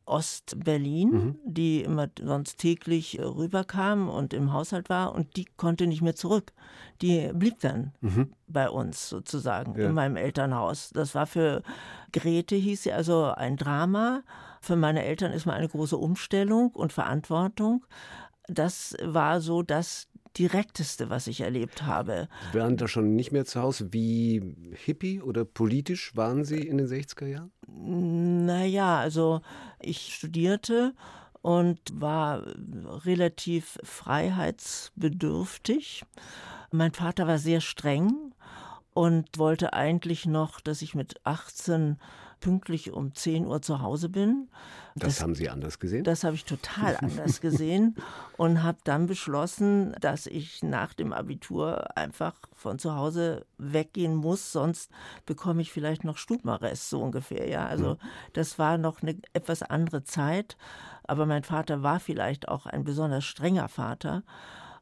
Ostberlin, 0.06 1.10
mhm. 1.10 1.38
die 1.44 1.82
immer 1.82 2.08
sonst 2.20 2.58
täglich 2.58 3.18
rüberkam 3.20 4.08
und 4.08 4.34
im 4.34 4.52
Haushalt 4.52 4.90
war 4.90 5.14
und 5.14 5.36
die 5.36 5.46
konnte 5.56 5.86
nicht 5.86 6.02
mehr 6.02 6.14
zurück. 6.14 6.52
Die 7.00 7.30
blieb 7.32 7.60
dann 7.60 7.92
mhm. 8.00 8.32
bei 8.46 8.68
uns 8.68 9.08
sozusagen 9.08 9.78
ja. 9.78 9.86
in 9.86 9.94
meinem 9.94 10.16
Elternhaus. 10.16 10.90
Das 10.90 11.14
war 11.14 11.26
für 11.26 11.62
Grete 12.12 12.54
hieß 12.54 12.82
sie 12.82 12.92
also 12.92 13.24
ein 13.24 13.56
Drama. 13.56 14.22
Für 14.60 14.76
meine 14.76 15.04
Eltern 15.04 15.32
ist 15.32 15.46
mal 15.46 15.54
eine 15.54 15.68
große 15.68 15.96
Umstellung 15.96 16.70
und 16.70 16.92
Verantwortung. 16.92 17.84
Das 18.46 18.94
war 19.02 19.40
so, 19.40 19.62
dass 19.62 20.08
Direkteste, 20.38 21.10
was 21.10 21.26
ich 21.26 21.40
erlebt 21.40 21.82
habe. 21.82 22.28
Sie 22.52 22.58
waren 22.58 22.76
da 22.76 22.86
schon 22.88 23.14
nicht 23.14 23.32
mehr 23.32 23.44
zu 23.44 23.60
Hause. 23.60 23.92
Wie 23.92 24.56
hippie 24.84 25.20
oder 25.20 25.44
politisch 25.44 26.16
waren 26.16 26.44
Sie 26.44 26.60
in 26.60 26.78
den 26.78 26.86
60er 26.86 27.26
Jahren? 27.26 27.50
Naja, 27.66 28.98
also 28.98 29.42
ich 29.80 30.14
studierte 30.14 30.94
und 31.42 31.80
war 31.92 32.46
relativ 33.04 33.78
freiheitsbedürftig. 33.82 36.04
Mein 36.70 36.92
Vater 36.92 37.26
war 37.26 37.38
sehr 37.38 37.60
streng 37.60 38.32
und 38.94 39.38
wollte 39.38 39.74
eigentlich 39.74 40.26
noch, 40.26 40.60
dass 40.60 40.82
ich 40.82 40.94
mit 40.94 41.16
18 41.24 41.98
pünktlich 42.44 42.92
um 42.92 43.14
10 43.14 43.46
Uhr 43.46 43.62
zu 43.62 43.80
Hause 43.80 44.10
bin. 44.10 44.50
Das, 44.96 45.14
das 45.14 45.22
haben 45.22 45.34
Sie 45.34 45.48
anders 45.48 45.78
gesehen? 45.78 46.04
Das 46.04 46.24
habe 46.24 46.34
ich 46.34 46.44
total 46.44 46.98
anders 46.98 47.40
gesehen 47.40 47.96
und 48.36 48.62
habe 48.62 48.76
dann 48.84 49.06
beschlossen, 49.06 49.96
dass 49.98 50.26
ich 50.26 50.62
nach 50.62 50.92
dem 50.92 51.14
Abitur 51.14 51.96
einfach 51.96 52.34
von 52.52 52.78
zu 52.78 52.94
Hause 52.96 53.46
weggehen 53.56 54.14
muss, 54.14 54.52
sonst 54.52 54.90
bekomme 55.24 55.62
ich 55.62 55.72
vielleicht 55.72 56.04
noch 56.04 56.18
Stubenarrest, 56.18 56.90
so 56.90 57.00
ungefähr. 57.00 57.48
Ja, 57.48 57.66
also 57.66 57.96
das 58.34 58.58
war 58.58 58.76
noch 58.76 59.00
eine 59.00 59.16
etwas 59.32 59.62
andere 59.62 60.04
Zeit, 60.04 60.58
aber 61.04 61.24
mein 61.24 61.44
Vater 61.44 61.82
war 61.82 61.98
vielleicht 61.98 62.48
auch 62.48 62.66
ein 62.66 62.84
besonders 62.84 63.24
strenger 63.24 63.68
Vater. 63.68 64.22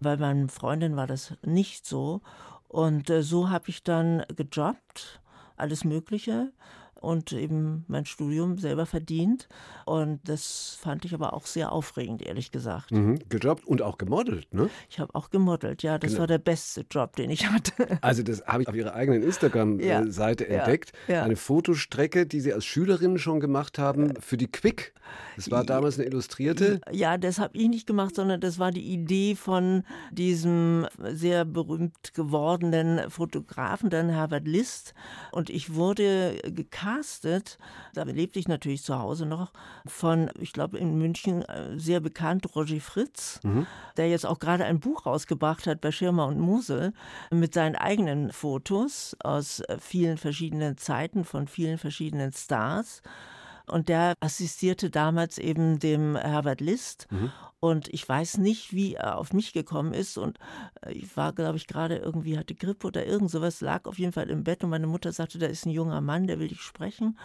Bei 0.00 0.16
meinen 0.16 0.48
Freundinnen 0.48 0.96
war 0.96 1.06
das 1.06 1.34
nicht 1.42 1.86
so. 1.86 2.22
Und 2.66 3.08
äh, 3.08 3.22
so 3.22 3.50
habe 3.50 3.68
ich 3.68 3.84
dann 3.84 4.24
gejobbt, 4.34 5.20
alles 5.56 5.84
Mögliche 5.84 6.50
und 7.02 7.32
eben 7.32 7.84
mein 7.88 8.06
Studium 8.06 8.58
selber 8.58 8.86
verdient. 8.86 9.48
Und 9.84 10.20
das 10.28 10.78
fand 10.80 11.04
ich 11.04 11.14
aber 11.14 11.34
auch 11.34 11.46
sehr 11.46 11.72
aufregend, 11.72 12.22
ehrlich 12.22 12.52
gesagt. 12.52 12.92
Mhm, 12.92 13.18
gejobbt 13.28 13.66
und 13.66 13.82
auch 13.82 13.98
gemodelt, 13.98 14.52
ne? 14.54 14.70
Ich 14.88 15.00
habe 15.00 15.14
auch 15.14 15.30
gemodelt, 15.30 15.82
ja. 15.82 15.98
Das 15.98 16.12
genau. 16.12 16.20
war 16.20 16.26
der 16.28 16.38
beste 16.38 16.84
Job, 16.90 17.16
den 17.16 17.30
ich 17.30 17.48
hatte. 17.48 17.72
Also 18.00 18.22
das 18.22 18.44
habe 18.46 18.62
ich 18.62 18.68
auf 18.68 18.74
Ihrer 18.74 18.94
eigenen 18.94 19.22
Instagram-Seite 19.22 20.44
ja, 20.44 20.58
entdeckt. 20.58 20.92
Ja, 21.08 21.14
ja. 21.14 21.22
Eine 21.22 21.36
Fotostrecke, 21.36 22.26
die 22.26 22.40
Sie 22.40 22.52
als 22.52 22.64
Schülerin 22.64 23.18
schon 23.18 23.40
gemacht 23.40 23.78
haben 23.78 24.14
für 24.20 24.36
die 24.36 24.50
Quick. 24.50 24.92
Das 25.36 25.50
war 25.50 25.64
damals 25.64 25.98
eine 25.98 26.06
Illustrierte. 26.06 26.80
Ja, 26.90 27.16
das 27.18 27.38
habe 27.38 27.56
ich 27.56 27.68
nicht 27.68 27.86
gemacht, 27.86 28.14
sondern 28.14 28.40
das 28.40 28.58
war 28.58 28.70
die 28.70 28.92
Idee 28.92 29.34
von 29.34 29.84
diesem 30.10 30.86
sehr 30.98 31.44
berühmt 31.44 32.14
gewordenen 32.14 33.10
Fotografen, 33.10 33.90
dann 33.90 34.08
Herbert 34.08 34.46
List. 34.46 34.94
Und 35.32 35.50
ich 35.50 35.74
wurde 35.74 36.40
gecastet, 36.92 37.58
da 37.94 38.02
lebte 38.02 38.38
ich 38.38 38.48
natürlich 38.48 38.82
zu 38.82 38.98
Hause 38.98 39.26
noch, 39.26 39.52
von, 39.86 40.30
ich 40.38 40.52
glaube 40.52 40.78
in 40.78 40.98
München 40.98 41.42
äh, 41.42 41.78
sehr 41.78 42.00
bekannt, 42.00 42.54
Roger 42.54 42.80
Fritz, 42.80 43.40
mhm. 43.42 43.66
der 43.96 44.08
jetzt 44.08 44.26
auch 44.26 44.38
gerade 44.38 44.64
ein 44.64 44.80
Buch 44.80 45.06
rausgebracht 45.06 45.66
hat 45.66 45.80
bei 45.80 45.90
Schirmer 45.90 46.26
und 46.26 46.38
Musel 46.38 46.92
mit 47.30 47.54
seinen 47.54 47.76
eigenen 47.76 48.32
Fotos 48.32 49.16
aus 49.22 49.60
äh, 49.60 49.78
vielen 49.78 50.18
verschiedenen 50.18 50.76
Zeiten 50.76 51.24
von 51.24 51.46
vielen 51.46 51.78
verschiedenen 51.78 52.32
Stars. 52.32 53.02
Und 53.72 53.88
der 53.88 54.14
assistierte 54.20 54.90
damals 54.90 55.38
eben 55.38 55.78
dem 55.78 56.16
Herbert 56.16 56.60
List. 56.60 57.06
Mhm. 57.10 57.32
Und 57.58 57.88
ich 57.94 58.08
weiß 58.08 58.38
nicht, 58.38 58.72
wie 58.72 58.94
er 58.94 59.18
auf 59.18 59.32
mich 59.32 59.52
gekommen 59.52 59.94
ist. 59.94 60.18
Und 60.18 60.38
äh, 60.84 60.92
ich 60.92 61.16
war, 61.16 61.32
glaube 61.32 61.56
ich, 61.56 61.66
gerade 61.66 61.96
irgendwie, 61.96 62.36
hatte 62.36 62.54
Grippe 62.54 62.88
oder 62.88 63.06
irgend 63.06 63.30
sowas, 63.30 63.60
lag 63.60 63.86
auf 63.86 63.98
jeden 63.98 64.12
Fall 64.12 64.30
im 64.30 64.44
Bett. 64.44 64.62
Und 64.64 64.70
meine 64.70 64.86
Mutter 64.86 65.12
sagte, 65.12 65.38
da 65.38 65.46
ist 65.46 65.64
ein 65.64 65.70
junger 65.70 66.00
Mann, 66.00 66.26
der 66.26 66.38
will 66.38 66.48
dich 66.48 66.60
sprechen. 66.60 67.16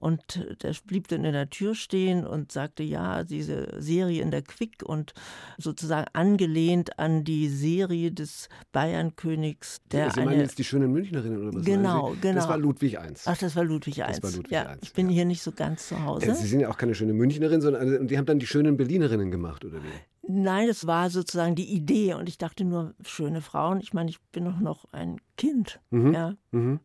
Und 0.00 0.46
der 0.62 0.74
blieb 0.86 1.08
dann 1.08 1.24
in 1.26 1.34
der 1.34 1.50
Tür 1.50 1.74
stehen 1.74 2.26
und 2.26 2.50
sagte, 2.50 2.82
ja, 2.82 3.22
diese 3.22 3.68
Serie 3.80 4.22
in 4.22 4.30
der 4.30 4.40
Quick 4.40 4.82
und 4.82 5.12
sozusagen 5.58 6.06
angelehnt 6.14 6.98
an 6.98 7.22
die 7.22 7.48
Serie 7.48 8.10
des 8.10 8.48
Bayernkönigs. 8.72 9.82
Der 9.92 10.10
Sie 10.10 10.22
meinen 10.22 10.40
jetzt 10.40 10.58
die 10.58 10.64
schönen 10.64 10.90
Münchnerinnen 10.90 11.38
oder 11.38 11.58
was? 11.58 11.66
Genau, 11.66 12.14
genau. 12.18 12.34
Das 12.34 12.48
war 12.48 12.56
Ludwig 12.56 12.94
I. 12.94 13.12
Ach, 13.26 13.36
das 13.36 13.54
war 13.54 13.64
Ludwig 13.64 13.98
I. 13.98 14.04
Das 14.06 14.22
war 14.22 14.30
Ludwig 14.30 14.50
ja, 14.50 14.72
I. 14.72 14.78
Ich 14.80 14.94
bin 14.94 15.10
ja. 15.10 15.16
hier 15.16 15.24
nicht 15.26 15.42
so 15.42 15.52
ganz 15.52 15.88
zu 15.88 16.02
Hause. 16.02 16.34
Sie 16.34 16.46
sind 16.46 16.60
ja 16.60 16.70
auch 16.70 16.78
keine 16.78 16.94
schöne 16.94 17.12
Münchnerin, 17.12 17.60
sondern 17.60 18.08
die 18.08 18.16
haben 18.16 18.26
dann 18.26 18.38
die 18.38 18.46
schönen 18.46 18.78
Berlinerinnen 18.78 19.30
gemacht, 19.30 19.66
oder 19.66 19.82
wie? 19.82 20.32
Nein, 20.32 20.68
das 20.68 20.86
war 20.86 21.10
sozusagen 21.10 21.56
die 21.56 21.74
Idee 21.74 22.14
und 22.14 22.28
ich 22.28 22.38
dachte 22.38 22.64
nur, 22.64 22.94
schöne 23.04 23.42
Frauen. 23.42 23.80
Ich 23.80 23.92
meine, 23.92 24.08
ich 24.08 24.20
bin 24.32 24.46
doch 24.46 24.60
noch 24.60 24.86
ein 24.92 25.20
Kind. 25.36 25.80
Mhm. 25.90 26.14
Ja. 26.14 26.34
Mhm. 26.52 26.80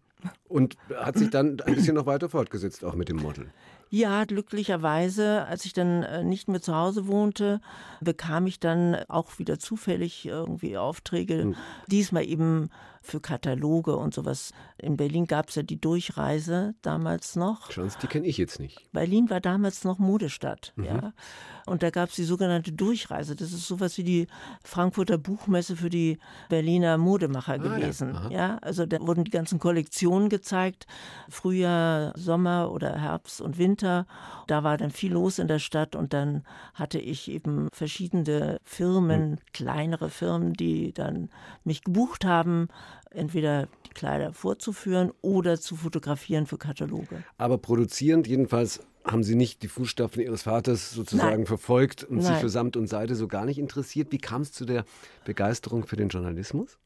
Und 0.48 0.78
hat 0.96 1.18
sich 1.18 1.30
dann 1.30 1.60
ein 1.62 1.76
bisschen 1.76 1.96
noch 1.96 2.06
weiter 2.06 2.30
fortgesetzt, 2.30 2.84
auch 2.84 2.96
mit 2.96 3.10
dem 3.10 3.18
Model. 3.18 3.48
Ja, 3.90 4.26
glücklicherweise, 4.26 5.46
als 5.46 5.66
ich 5.66 5.74
dann 5.74 6.04
äh, 6.04 6.24
nicht 6.24 6.48
mehr 6.48 6.62
zu 6.62 6.76
Hause 6.76 7.08
wohnte, 7.08 7.62
bekam 8.02 8.48
ich 8.48 8.60
dann 8.60 8.96
auch 9.08 9.38
wieder 9.40 9.60
zufällig 9.60 10.26
irgendwie 10.26 10.78
Aufträge. 10.78 11.44
Hm. 11.44 11.56
Diesmal 11.88 12.26
eben 12.26 12.70
für 13.06 13.20
Kataloge 13.20 13.96
und 13.96 14.14
sowas. 14.14 14.52
In 14.78 14.98
Berlin 14.98 15.26
gab 15.28 15.50
es 15.50 15.56
ja 15.56 15.64
die 15.64 15.80
Durchreise 15.80 16.76
damals 16.82 17.36
noch. 17.36 17.70
Chance, 17.70 17.98
die 18.02 18.08
kenne 18.08 18.28
ich 18.28 18.38
jetzt 18.38 18.60
nicht. 18.60 18.92
Berlin 18.92 19.30
war 19.30 19.40
damals 19.40 19.84
noch 19.84 20.00
Modestadt, 20.00 20.74
mhm. 20.76 20.84
ja. 20.86 21.14
Und 21.66 21.82
da 21.82 21.90
gab 21.90 22.10
es 22.10 22.16
die 22.16 22.24
sogenannte 22.24 22.72
Durchreise. 22.72 23.36
Das 23.36 23.52
ist 23.52 23.68
sowas 23.68 23.98
wie 23.98 24.04
die 24.04 24.28
Frankfurter 24.64 25.18
Buchmesse 25.18 25.76
für 25.76 25.90
die 25.90 26.20
Berliner 26.50 26.98
Modemacher 26.98 27.54
ah, 27.54 27.58
gewesen. 27.58 28.14
Ja. 28.14 28.30
ja. 28.30 28.58
also 28.62 28.86
da 28.86 29.00
wurden 29.00 29.24
die 29.24 29.32
ganzen 29.32 29.60
Kollektionen 29.60 30.30
gezeigt. 30.30 30.86
Frühjahr, 31.30 32.14
Sommer 32.16 32.72
oder 32.72 33.00
Herbst 33.00 33.42
und 33.42 33.58
Winter. 33.58 34.06
Da 34.48 34.64
war 34.64 34.78
dann 34.78 34.92
viel 34.92 35.14
los 35.14 35.40
in 35.40 35.48
der 35.48 35.60
Stadt 35.60 35.96
und 35.96 36.14
dann 36.14 36.44
hatte 36.74 37.00
ich 37.00 37.32
eben 37.32 37.68
verschiedene 37.74 38.60
Firmen, 38.64 39.32
mhm. 39.32 39.38
kleinere 39.54 40.10
Firmen, 40.10 40.54
die 40.54 40.94
dann 40.94 41.30
mich 41.64 41.84
gebucht 41.84 42.26
haben 42.26 42.68
entweder 43.12 43.68
die 43.86 43.94
Kleider 43.94 44.34
vorzuführen 44.34 45.12
oder 45.22 45.60
zu 45.60 45.76
fotografieren 45.76 46.46
für 46.46 46.58
Kataloge. 46.58 47.24
Aber 47.38 47.58
produzierend 47.58 48.28
jedenfalls 48.28 48.82
haben 49.06 49.24
Sie 49.24 49.36
nicht 49.36 49.62
die 49.62 49.68
Fußstapfen 49.68 50.22
Ihres 50.22 50.44
Vaters 50.44 50.92
sozusagen 50.92 51.38
Nein. 51.38 51.46
verfolgt 51.46 52.04
und 52.04 52.18
Nein. 52.18 52.26
sich 52.26 52.36
für 52.38 52.50
Samt 52.50 52.76
und 52.76 52.88
Seide 52.88 53.16
so 53.16 53.28
gar 53.28 53.46
nicht 53.46 53.60
interessiert? 53.60 54.12
Wie 54.12 54.18
kam 54.18 54.42
es 54.42 54.52
zu 54.52 54.66
der 54.66 54.84
Begeisterung 55.26 55.86
für 55.86 55.96
den 55.96 56.10
Journalismus? 56.10 56.78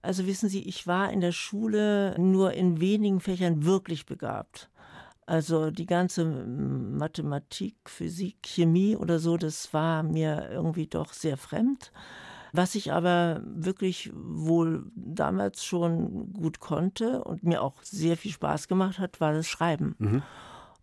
Also 0.00 0.26
wissen 0.26 0.48
Sie, 0.48 0.62
ich 0.62 0.86
war 0.86 1.10
in 1.10 1.20
der 1.20 1.32
Schule 1.32 2.14
nur 2.18 2.52
in 2.52 2.80
wenigen 2.80 3.20
Fächern 3.20 3.64
wirklich 3.64 4.06
begabt. 4.06 4.70
Also 5.26 5.70
die 5.70 5.86
ganze 5.86 6.24
Mathematik, 6.26 7.74
Physik, 7.86 8.36
Chemie 8.44 8.96
oder 8.96 9.18
so, 9.18 9.38
das 9.38 9.72
war 9.72 10.02
mir 10.02 10.50
irgendwie 10.52 10.86
doch 10.86 11.14
sehr 11.14 11.38
fremd. 11.38 11.90
Was 12.56 12.76
ich 12.76 12.92
aber 12.92 13.42
wirklich 13.44 14.12
wohl 14.14 14.86
damals 14.94 15.64
schon 15.64 16.32
gut 16.34 16.60
konnte 16.60 17.24
und 17.24 17.42
mir 17.42 17.60
auch 17.60 17.82
sehr 17.82 18.16
viel 18.16 18.30
Spaß 18.30 18.68
gemacht 18.68 19.00
hat, 19.00 19.20
war 19.20 19.32
das 19.32 19.48
Schreiben. 19.48 19.96
Mhm. 19.98 20.22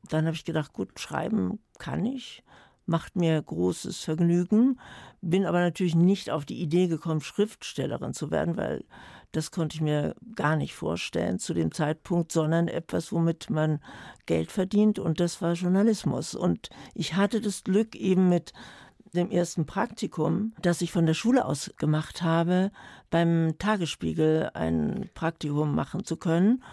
Dann 0.09 0.25
habe 0.25 0.35
ich 0.35 0.43
gedacht, 0.43 0.73
gut, 0.73 0.99
schreiben 0.99 1.59
kann 1.79 2.05
ich, 2.05 2.43
macht 2.87 3.15
mir 3.15 3.41
großes 3.41 4.03
Vergnügen, 4.03 4.81
bin 5.21 5.45
aber 5.45 5.61
natürlich 5.61 5.95
nicht 5.95 6.29
auf 6.29 6.43
die 6.43 6.61
Idee 6.61 6.87
gekommen, 6.87 7.21
Schriftstellerin 7.21 8.13
zu 8.13 8.31
werden, 8.31 8.57
weil 8.57 8.83
das 9.31 9.51
konnte 9.51 9.75
ich 9.75 9.81
mir 9.81 10.13
gar 10.35 10.57
nicht 10.57 10.75
vorstellen 10.75 11.39
zu 11.39 11.53
dem 11.53 11.71
Zeitpunkt, 11.71 12.33
sondern 12.33 12.67
etwas, 12.67 13.13
womit 13.13 13.49
man 13.49 13.79
Geld 14.25 14.51
verdient 14.51 14.99
und 14.99 15.21
das 15.21 15.41
war 15.41 15.53
Journalismus. 15.53 16.35
Und 16.35 16.69
ich 16.95 17.13
hatte 17.13 17.39
das 17.39 17.63
Glück 17.63 17.95
eben 17.95 18.27
mit 18.27 18.51
dem 19.13 19.29
ersten 19.29 19.65
Praktikum, 19.65 20.53
das 20.61 20.81
ich 20.81 20.91
von 20.91 21.05
der 21.05 21.13
Schule 21.13 21.45
aus 21.45 21.71
gemacht 21.77 22.21
habe, 22.21 22.71
beim 23.09 23.55
Tagesspiegel 23.59 24.51
ein 24.53 25.09
Praktikum 25.13 25.75
machen 25.75 26.03
zu 26.05 26.17
können. 26.17 26.63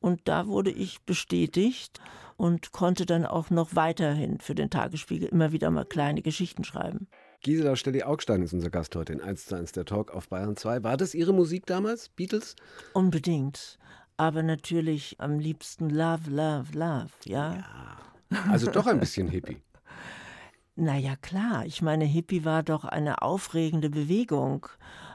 Und 0.00 0.22
da 0.24 0.46
wurde 0.46 0.70
ich 0.70 1.02
bestätigt 1.02 2.00
und 2.36 2.72
konnte 2.72 3.06
dann 3.06 3.24
auch 3.24 3.50
noch 3.50 3.76
weiterhin 3.76 4.40
für 4.40 4.54
den 4.54 4.70
Tagesspiegel 4.70 5.28
immer 5.28 5.52
wieder 5.52 5.70
mal 5.70 5.84
kleine 5.84 6.22
Geschichten 6.22 6.64
schreiben. 6.64 7.08
Gisela 7.42 7.76
Stelli-Augstein 7.76 8.42
ist 8.42 8.52
unser 8.52 8.70
Gast 8.70 8.94
heute 8.96 9.12
in 9.12 9.20
1 9.20 9.46
zu 9.46 9.56
1 9.56 9.72
der 9.72 9.84
Talk 9.84 10.12
auf 10.12 10.28
Bayern 10.28 10.56
2. 10.56 10.82
War 10.82 10.96
das 10.96 11.14
Ihre 11.14 11.32
Musik 11.32 11.66
damals, 11.66 12.08
Beatles? 12.08 12.56
Unbedingt. 12.94 13.78
Aber 14.16 14.42
natürlich 14.42 15.16
am 15.18 15.38
liebsten 15.38 15.90
Love, 15.90 16.30
Love, 16.30 16.78
Love, 16.78 17.10
ja? 17.24 17.54
Ja. 18.30 18.42
Also 18.48 18.70
doch 18.70 18.86
ein 18.86 19.00
bisschen 19.00 19.28
Hippie. 19.28 19.62
Na 20.74 20.96
ja, 20.96 21.16
klar. 21.16 21.66
Ich 21.66 21.82
meine, 21.82 22.04
Hippie 22.04 22.44
war 22.44 22.62
doch 22.62 22.84
eine 22.84 23.20
aufregende 23.22 23.90
Bewegung. 23.90 24.66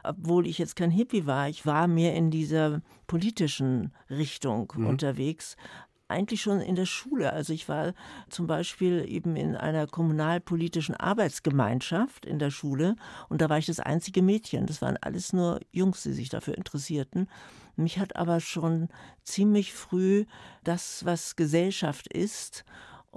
Obwohl 0.03 0.45
ich 0.45 0.59
jetzt 0.59 0.75
kein 0.75 0.91
Hippie 0.91 1.25
war, 1.25 1.49
ich 1.49 1.65
war 1.65 1.87
mehr 1.87 2.15
in 2.15 2.29
dieser 2.29 2.81
politischen 3.07 3.91
Richtung 4.09 4.71
mhm. 4.75 4.85
unterwegs. 4.85 5.57
Eigentlich 6.09 6.41
schon 6.41 6.61
in 6.61 6.75
der 6.75 6.85
Schule. 6.85 7.33
Also 7.33 7.53
ich 7.53 7.67
war 7.67 7.93
zum 8.29 8.45
Beispiel 8.45 9.03
eben 9.09 9.35
in 9.35 9.57
einer 9.57 9.87
kommunalpolitischen 9.87 10.95
Arbeitsgemeinschaft 10.95 12.25
in 12.25 12.39
der 12.39 12.51
Schule 12.51 12.95
und 13.27 13.41
da 13.41 13.49
war 13.49 13.57
ich 13.57 13.65
das 13.65 13.81
einzige 13.81 14.21
Mädchen. 14.21 14.67
Das 14.67 14.81
waren 14.81 14.97
alles 15.01 15.33
nur 15.33 15.59
Jungs, 15.71 16.03
die 16.03 16.13
sich 16.13 16.29
dafür 16.29 16.55
interessierten. 16.55 17.27
Mich 17.75 17.99
hat 17.99 18.15
aber 18.15 18.39
schon 18.39 18.87
ziemlich 19.23 19.73
früh 19.73 20.25
das, 20.63 21.03
was 21.03 21.35
Gesellschaft 21.35 22.07
ist, 22.13 22.63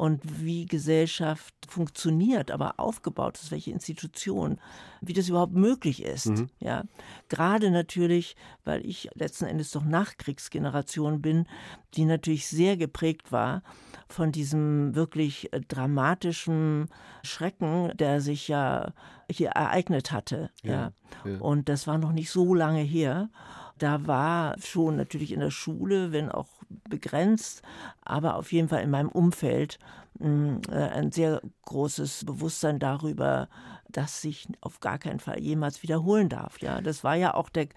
und 0.00 0.22
wie 0.40 0.64
Gesellschaft 0.64 1.54
funktioniert, 1.68 2.50
aber 2.50 2.80
aufgebaut 2.80 3.36
ist, 3.36 3.50
welche 3.50 3.70
Institutionen, 3.70 4.58
wie 5.02 5.12
das 5.12 5.28
überhaupt 5.28 5.52
möglich 5.52 6.02
ist. 6.02 6.30
Mhm. 6.30 6.48
Ja, 6.58 6.84
gerade 7.28 7.70
natürlich, 7.70 8.34
weil 8.64 8.84
ich 8.86 9.10
letzten 9.12 9.44
Endes 9.44 9.72
doch 9.72 9.84
Nachkriegsgeneration 9.84 11.20
bin, 11.20 11.46
die 11.92 12.06
natürlich 12.06 12.46
sehr 12.46 12.78
geprägt 12.78 13.30
war 13.30 13.62
von 14.08 14.32
diesem 14.32 14.94
wirklich 14.94 15.52
äh, 15.52 15.60
dramatischen 15.60 16.88
Schrecken, 17.22 17.92
der 17.98 18.22
sich 18.22 18.48
ja 18.48 18.94
hier 19.30 19.50
ereignet 19.50 20.12
hatte. 20.12 20.48
Ja, 20.62 20.92
ja. 21.26 21.38
Und 21.40 21.68
das 21.68 21.86
war 21.86 21.98
noch 21.98 22.12
nicht 22.12 22.30
so 22.30 22.54
lange 22.54 22.80
her. 22.80 23.28
Da 23.76 24.06
war 24.06 24.58
schon 24.60 24.96
natürlich 24.96 25.32
in 25.32 25.40
der 25.40 25.50
Schule, 25.50 26.10
wenn 26.10 26.30
auch 26.30 26.48
begrenzt, 26.88 27.62
aber 28.02 28.36
auf 28.36 28.52
jeden 28.52 28.68
Fall 28.68 28.82
in 28.82 28.90
meinem 28.90 29.08
Umfeld 29.08 29.78
mm, 30.18 30.56
äh, 30.70 30.74
ein 30.74 31.12
sehr 31.12 31.40
großes 31.64 32.24
Bewusstsein 32.24 32.78
darüber, 32.78 33.48
das 33.90 34.22
sich 34.22 34.48
auf 34.60 34.80
gar 34.80 34.98
keinen 34.98 35.20
Fall 35.20 35.38
jemals 35.40 35.82
wiederholen 35.82 36.28
darf. 36.28 36.60
Ja, 36.60 36.80
das 36.80 37.04
war 37.04 37.14
ja 37.14 37.34
auch 37.34 37.48
der 37.48 37.68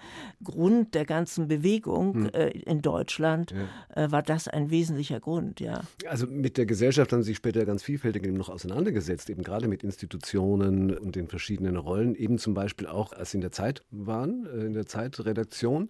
Grund 0.43 0.93
der 0.95 1.05
ganzen 1.05 1.47
Bewegung 1.47 2.13
hm. 2.13 2.29
äh, 2.33 2.49
in 2.49 2.81
Deutschland, 2.81 3.53
ja. 3.95 4.03
äh, 4.03 4.11
war 4.11 4.23
das 4.23 4.47
ein 4.47 4.69
wesentlicher 4.69 5.19
Grund. 5.19 5.59
Ja. 5.59 5.81
Also 6.07 6.27
mit 6.27 6.57
der 6.57 6.65
Gesellschaft 6.65 7.11
haben 7.11 7.23
Sie 7.23 7.27
sich 7.27 7.37
später 7.37 7.65
ganz 7.65 7.83
vielfältig 7.83 8.25
eben 8.25 8.37
noch 8.37 8.49
auseinandergesetzt, 8.49 9.29
eben 9.29 9.43
gerade 9.43 9.67
mit 9.67 9.83
Institutionen 9.83 10.97
und 10.97 11.15
den 11.15 11.27
verschiedenen 11.27 11.77
Rollen, 11.77 12.15
eben 12.15 12.37
zum 12.37 12.53
Beispiel 12.53 12.87
auch, 12.87 13.13
als 13.13 13.31
Sie 13.31 13.37
in 13.37 13.41
der 13.41 13.51
Zeit 13.51 13.83
waren, 13.91 14.45
äh, 14.45 14.65
in 14.65 14.73
der 14.73 14.85
Zeitredaktion, 14.85 15.89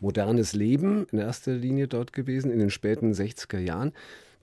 modernes 0.00 0.52
Leben 0.52 1.06
in 1.12 1.18
erster 1.18 1.52
Linie 1.52 1.88
dort 1.88 2.12
gewesen, 2.12 2.50
in 2.50 2.58
den 2.58 2.70
späten 2.70 3.12
60er 3.12 3.58
Jahren. 3.58 3.92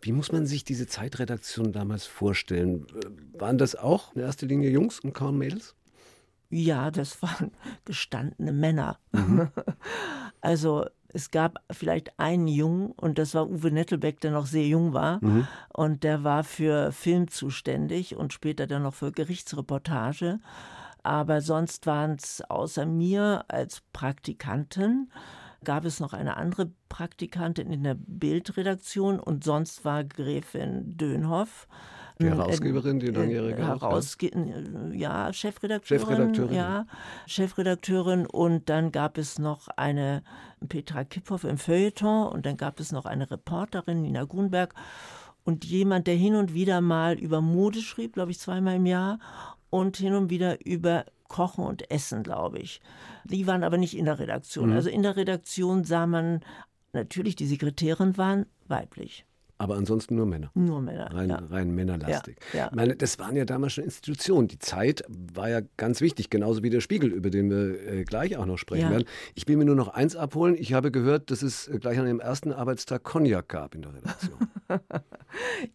Wie 0.03 0.12
muss 0.12 0.33
man 0.33 0.45
sich 0.45 0.65
diese 0.65 0.86
Zeitredaktion 0.86 1.72
damals 1.72 2.05
vorstellen? 2.05 2.86
Äh, 2.89 3.39
waren 3.39 3.57
das 3.57 3.75
auch 3.75 4.13
in 4.13 4.22
erster 4.22 4.45
Linie 4.45 4.69
Jungs 4.69 5.00
und 5.00 5.13
kaum 5.13 5.38
Mädels? 5.38 5.75
Ja, 6.50 6.91
das 6.91 7.22
waren 7.22 7.51
gestandene 7.86 8.51
Männer. 8.51 9.00
Mhm. 9.12 9.50
Also 10.45 10.86
es 11.07 11.31
gab 11.31 11.63
vielleicht 11.72 12.19
einen 12.19 12.50
Jungen 12.50 12.91
und 12.91 13.17
das 13.17 13.33
war 13.33 13.50
Uwe 13.50 13.72
Nettelbeck, 13.72 14.19
der 14.19 14.31
noch 14.31 14.45
sehr 14.45 14.67
jung 14.67 14.91
war 14.91 15.24
mhm. 15.24 15.48
und 15.69 16.03
der 16.03 16.25
war 16.25 16.43
für 16.43 16.91
Film 16.91 17.29
zuständig 17.29 18.17
und 18.17 18.33
später 18.33 18.67
dann 18.67 18.83
noch 18.83 18.93
für 18.93 19.13
Gerichtsreportage. 19.13 20.39
Aber 21.01 21.39
sonst 21.39 21.86
waren 21.86 22.15
es 22.15 22.41
außer 22.41 22.86
mir 22.86 23.45
als 23.48 23.81
Praktikanten 23.93 25.10
gab 25.63 25.86
es 25.86 26.00
noch 26.00 26.13
eine 26.13 26.38
andere 26.38 26.72
Praktikantin 26.89 27.72
in 27.72 27.84
der 27.84 27.96
Bildredaktion 27.98 29.20
und 29.20 29.43
sonst 29.43 29.84
war 29.86 30.03
Gräfin 30.03 30.98
Dönhoff. 30.98 31.67
Die 32.20 32.25
Herausgeberin, 32.25 33.00
die 33.00 33.08
langjährige 33.08 33.65
Herausge 33.65 34.29
ja, 34.93 35.34
Chefredakteurin. 35.34 36.05
Chefredakteurin. 36.05 36.55
Ja, 36.55 36.86
Chefredakteurin. 37.25 38.25
Und 38.27 38.70
dann 38.70 38.91
gab 38.91 39.17
es 39.17 39.39
noch 39.39 39.67
eine 39.70 40.24
Petra 40.67 41.03
Kipphoff 41.03 41.43
im 41.43 41.58
Feuilleton 41.58 42.27
und 42.27 42.46
dann 42.46 42.58
gab 42.58 42.79
es 42.79 42.91
noch 42.91 43.05
eine 43.05 43.32
Reporterin, 43.32 44.03
Nina 44.03 44.25
Grunberg. 44.25 44.75
Und 45.43 45.65
jemand, 45.65 46.08
der 46.08 46.15
hin 46.15 46.36
und 46.36 46.53
wieder 46.53 46.82
mal 46.82 47.15
über 47.15 47.41
Mode 47.41 47.82
schrieb, 47.82 48.13
glaube 48.13 48.32
ich, 48.32 48.39
zweimal 48.39 48.75
im 48.75 48.86
Jahr 48.86 49.20
und 49.70 49.98
hin 49.98 50.13
und 50.13 50.29
wieder 50.29 50.63
über 50.65 51.05
Kochen 51.27 51.65
und 51.65 51.89
Essen, 51.91 52.23
glaube 52.23 52.59
ich. 52.59 52.81
Die 53.25 53.47
waren 53.47 53.63
aber 53.63 53.77
nicht 53.77 53.97
in 53.97 54.05
der 54.05 54.19
Redaktion. 54.19 54.69
Mhm. 54.69 54.75
Also 54.75 54.89
in 54.89 55.03
der 55.03 55.15
Redaktion 55.15 55.83
sah 55.83 56.05
man 56.05 56.41
natürlich, 56.93 57.35
die 57.35 57.47
Sekretärin 57.47 58.17
waren 58.17 58.45
weiblich. 58.67 59.25
Aber 59.63 59.75
ansonsten 59.75 60.15
nur 60.15 60.25
Männer. 60.25 60.51
Nur 60.55 60.81
Männer. 60.81 61.13
Rein, 61.13 61.29
ja. 61.29 61.37
rein 61.37 61.73
männerlastig. 61.73 62.37
Ja, 62.51 62.59
ja. 62.59 62.67
Ich 62.67 62.75
meine, 62.75 62.95
das 62.97 63.17
waren 63.19 63.35
ja 63.35 63.45
damals 63.45 63.73
schon 63.73 63.83
Institutionen. 63.85 64.47
Die 64.47 64.59
Zeit 64.59 65.03
war 65.07 65.47
ja 65.47 65.61
ganz 65.77 66.01
wichtig, 66.01 66.29
genauso 66.29 66.63
wie 66.63 66.69
der 66.69 66.81
Spiegel, 66.81 67.11
über 67.11 67.29
den 67.29 67.49
wir 67.49 67.93
äh, 67.93 68.03
gleich 68.03 68.35
auch 68.35 68.45
noch 68.45 68.57
sprechen 68.57 68.89
werden. 68.89 69.05
Ich 69.35 69.47
will 69.47 69.55
mir 69.55 69.65
nur 69.65 69.75
noch 69.75 69.89
eins 69.89 70.15
abholen. 70.15 70.55
Ich 70.59 70.73
habe 70.73 70.91
gehört, 70.91 71.31
dass 71.31 71.43
es 71.43 71.67
äh, 71.67 71.77
gleich 71.79 71.97
an 71.99 72.05
dem 72.05 72.19
ersten 72.19 72.51
Arbeitstag 72.51 73.03
Cognac 73.03 73.47
gab 73.47 73.75
in 73.75 73.83
der 73.83 73.93
Redaktion. 73.93 74.38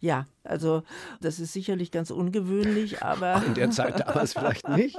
ja, 0.01 0.27
also 0.49 0.83
das 1.21 1.39
ist 1.39 1.53
sicherlich 1.53 1.91
ganz 1.91 2.11
ungewöhnlich, 2.11 3.03
aber. 3.03 3.43
in 3.45 3.55
der 3.55 3.71
Zeit 3.71 4.01
damals 4.01 4.33
vielleicht 4.33 4.69
nicht. 4.77 4.99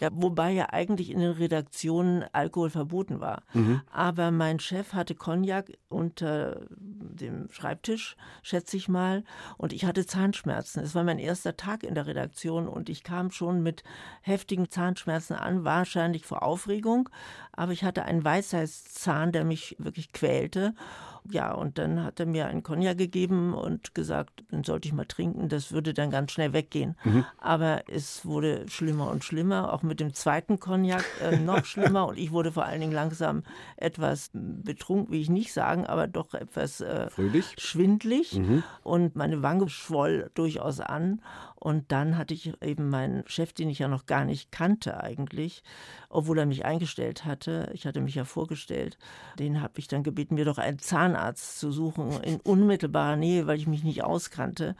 ja, 0.00 0.08
wobei 0.12 0.52
ja 0.52 0.70
eigentlich 0.70 1.10
in 1.10 1.20
den 1.20 1.32
Redaktionen 1.32 2.24
Alkohol 2.32 2.70
verboten 2.70 3.20
war. 3.20 3.42
Mhm. 3.54 3.80
Aber 3.92 4.30
mein 4.30 4.60
Chef 4.60 4.92
hatte 4.92 5.14
Cognac 5.14 5.72
unter 5.88 6.60
dem 6.78 7.48
Schreibtisch, 7.50 8.16
schätze 8.42 8.76
ich 8.76 8.88
mal, 8.88 9.24
und 9.56 9.72
ich 9.72 9.84
hatte 9.84 10.06
Zahnschmerzen. 10.06 10.82
Es 10.82 10.94
war 10.94 11.04
mein 11.04 11.18
erster 11.18 11.56
Tag 11.56 11.82
in 11.82 11.94
der 11.94 12.06
Redaktion 12.06 12.68
und 12.68 12.88
ich 12.88 13.02
kam 13.02 13.30
schon 13.30 13.62
mit 13.62 13.82
heftigen 14.22 14.70
Zahnschmerzen 14.70 15.34
an, 15.34 15.64
wahrscheinlich 15.64 16.24
vor 16.24 16.42
Aufregung, 16.42 17.08
aber 17.52 17.72
ich 17.72 17.84
hatte 17.84 18.04
einen 18.04 18.24
Weisheitszahn, 18.24 19.32
der 19.32 19.44
mich 19.44 19.76
wirklich 19.78 20.12
quälte. 20.12 20.74
Ja, 21.28 21.52
und 21.52 21.78
dann 21.78 22.02
hat 22.02 22.20
er 22.20 22.26
mir 22.26 22.46
einen 22.46 22.62
Cognac 22.62 22.98
gegeben 22.98 23.54
und 23.54 23.94
gesagt, 23.94 24.44
den 24.50 24.64
sollte 24.64 24.88
ich 24.88 24.94
mal 24.94 25.04
trinken, 25.04 25.48
das 25.48 25.72
würde 25.72 25.94
dann 25.94 26.10
ganz 26.10 26.32
schnell 26.32 26.52
weggehen. 26.52 26.96
Mhm. 27.04 27.24
Aber 27.38 27.82
es 27.88 28.24
wurde 28.24 28.68
schlimmer 28.68 29.10
und 29.10 29.24
schlimmer, 29.24 29.72
auch 29.72 29.82
mit 29.82 30.00
dem 30.00 30.14
zweiten 30.14 30.58
Cognac 30.58 31.04
äh, 31.22 31.36
noch 31.36 31.64
schlimmer 31.64 32.06
und 32.06 32.18
ich 32.18 32.30
wurde 32.32 32.52
vor 32.52 32.64
allen 32.64 32.80
Dingen 32.80 32.92
langsam 32.92 33.42
etwas 33.76 34.30
betrunken, 34.32 35.12
will 35.12 35.20
ich 35.20 35.30
nicht 35.30 35.52
sagen, 35.52 35.86
aber 35.86 36.06
doch 36.06 36.34
etwas 36.34 36.80
äh, 36.80 37.08
schwindlig 37.58 38.38
mhm. 38.38 38.62
und 38.82 39.16
meine 39.16 39.42
Wange 39.42 39.68
schwoll 39.68 40.30
durchaus 40.34 40.80
an 40.80 41.20
und 41.60 41.92
dann 41.92 42.16
hatte 42.16 42.32
ich 42.32 42.54
eben 42.62 42.88
meinen 42.88 43.22
Chef, 43.26 43.52
den 43.52 43.68
ich 43.68 43.78
ja 43.78 43.86
noch 43.86 44.06
gar 44.06 44.24
nicht 44.24 44.50
kannte 44.50 45.02
eigentlich, 45.02 45.62
obwohl 46.08 46.38
er 46.38 46.46
mich 46.46 46.64
eingestellt 46.64 47.26
hatte. 47.26 47.70
Ich 47.74 47.86
hatte 47.86 48.00
mich 48.00 48.14
ja 48.14 48.24
vorgestellt. 48.24 48.96
Den 49.38 49.60
habe 49.60 49.74
ich 49.76 49.86
dann 49.86 50.02
gebeten, 50.02 50.36
mir 50.36 50.46
doch 50.46 50.56
einen 50.56 50.78
Zahnarzt 50.78 51.58
zu 51.60 51.70
suchen 51.70 52.18
in 52.22 52.40
unmittelbarer 52.40 53.16
Nähe, 53.16 53.46
weil 53.46 53.58
ich 53.58 53.66
mich 53.66 53.84
nicht 53.84 54.02
auskannte 54.02 54.74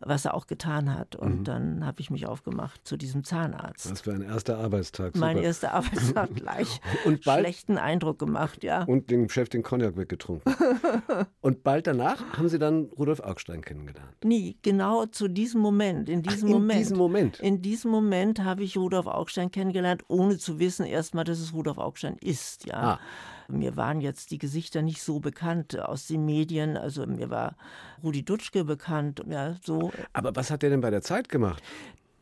was 0.00 0.24
er 0.24 0.34
auch 0.34 0.46
getan 0.46 0.94
hat. 0.94 1.16
Und 1.16 1.40
mhm. 1.40 1.44
dann 1.44 1.86
habe 1.86 2.00
ich 2.00 2.10
mich 2.10 2.26
aufgemacht 2.26 2.80
zu 2.86 2.96
diesem 2.96 3.24
Zahnarzt. 3.24 3.90
Das 3.90 4.06
war 4.06 4.14
ein 4.14 4.22
erster 4.22 4.58
Arbeitstag. 4.58 5.14
Super. 5.14 5.18
Mein 5.18 5.38
erster 5.38 5.72
Arbeitstag 5.72 6.30
gleich. 6.34 6.80
und 7.04 7.24
bald, 7.24 7.40
schlechten 7.40 7.78
Eindruck 7.78 8.18
gemacht, 8.18 8.64
ja. 8.64 8.84
Und 8.84 9.10
dem 9.10 9.28
Chef 9.28 9.48
den 9.48 9.62
Cognac 9.62 9.96
weggetrunken. 9.96 10.54
und 11.40 11.62
bald 11.62 11.86
danach 11.86 12.22
haben 12.36 12.48
Sie 12.48 12.58
dann 12.58 12.84
Rudolf 12.98 13.20
Augstein 13.20 13.62
kennengelernt. 13.62 14.12
Nie, 14.24 14.56
genau 14.62 15.06
zu 15.06 15.28
diesem 15.28 15.60
Moment. 15.60 16.08
In 16.08 16.22
diesem 16.22 16.38
Ach, 16.38 16.46
in 16.46 16.52
Moment. 16.52 16.80
diesem 16.80 16.98
Moment. 16.98 17.40
In 17.40 17.62
diesem 17.62 17.90
Moment 17.90 18.44
habe 18.44 18.62
ich 18.62 18.76
Rudolf 18.76 19.06
Augstein 19.06 19.50
kennengelernt, 19.50 20.04
ohne 20.08 20.38
zu 20.38 20.58
wissen 20.58 20.86
erstmal, 20.86 21.24
dass 21.24 21.38
es 21.38 21.52
Rudolf 21.52 21.78
Augstein 21.78 22.16
ist, 22.20 22.66
ja. 22.66 22.74
Ah. 22.94 23.00
Mir 23.48 23.76
waren 23.76 24.00
jetzt 24.00 24.30
die 24.30 24.38
Gesichter 24.38 24.82
nicht 24.82 25.02
so 25.02 25.20
bekannt 25.20 25.78
aus 25.78 26.06
den 26.06 26.24
Medien. 26.24 26.76
Also 26.76 27.06
mir 27.06 27.30
war 27.30 27.56
Rudi 28.02 28.24
Dutschke 28.24 28.64
bekannt. 28.64 29.22
Ja, 29.28 29.56
so. 29.62 29.92
Aber 30.12 30.34
was 30.34 30.50
hat 30.50 30.62
der 30.62 30.70
denn 30.70 30.80
bei 30.80 30.90
der 30.90 31.02
Zeit 31.02 31.28
gemacht? 31.28 31.62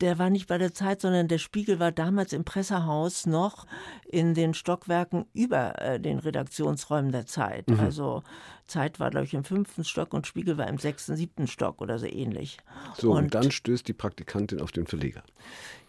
Der 0.03 0.19
war 0.19 0.31
nicht 0.31 0.49
bei 0.49 0.59
der 0.59 0.75
Zeit, 0.75 1.01
sondern 1.01 1.29
der 1.29 1.39
Spiegel 1.39 1.79
war 1.79 1.93
damals 1.93 2.33
im 2.33 2.45
Pressehaus 2.45 3.25
noch 3.25 3.67
in 4.05 4.35
den 4.35 4.53
Stockwerken 4.53 5.27
über 5.33 5.81
äh, 5.81 6.01
den 6.01 6.19
Redaktionsräumen 6.19 7.13
der 7.13 7.25
Zeit. 7.27 7.71
Mhm. 7.71 7.79
Also 7.81 8.23
Zeit 8.67 9.01
war, 9.01 9.11
glaube 9.11 9.27
ich, 9.27 9.35
im 9.35 9.45
fünften 9.45 9.85
Stock 9.85 10.15
und 10.15 10.27
Spiegel 10.27 10.57
war 10.57 10.67
im 10.67 10.79
sechsten, 10.79 11.15
siebten 11.15 11.47
Stock 11.47 11.81
oder 11.81 11.99
so 11.99 12.07
ähnlich. 12.07 12.59
So, 12.97 13.13
und, 13.13 13.25
und 13.25 13.35
dann 13.35 13.51
stößt 13.51 13.87
die 13.87 13.93
Praktikantin 13.93 14.61
auf 14.61 14.73
den 14.73 14.87
Verleger. 14.87 15.23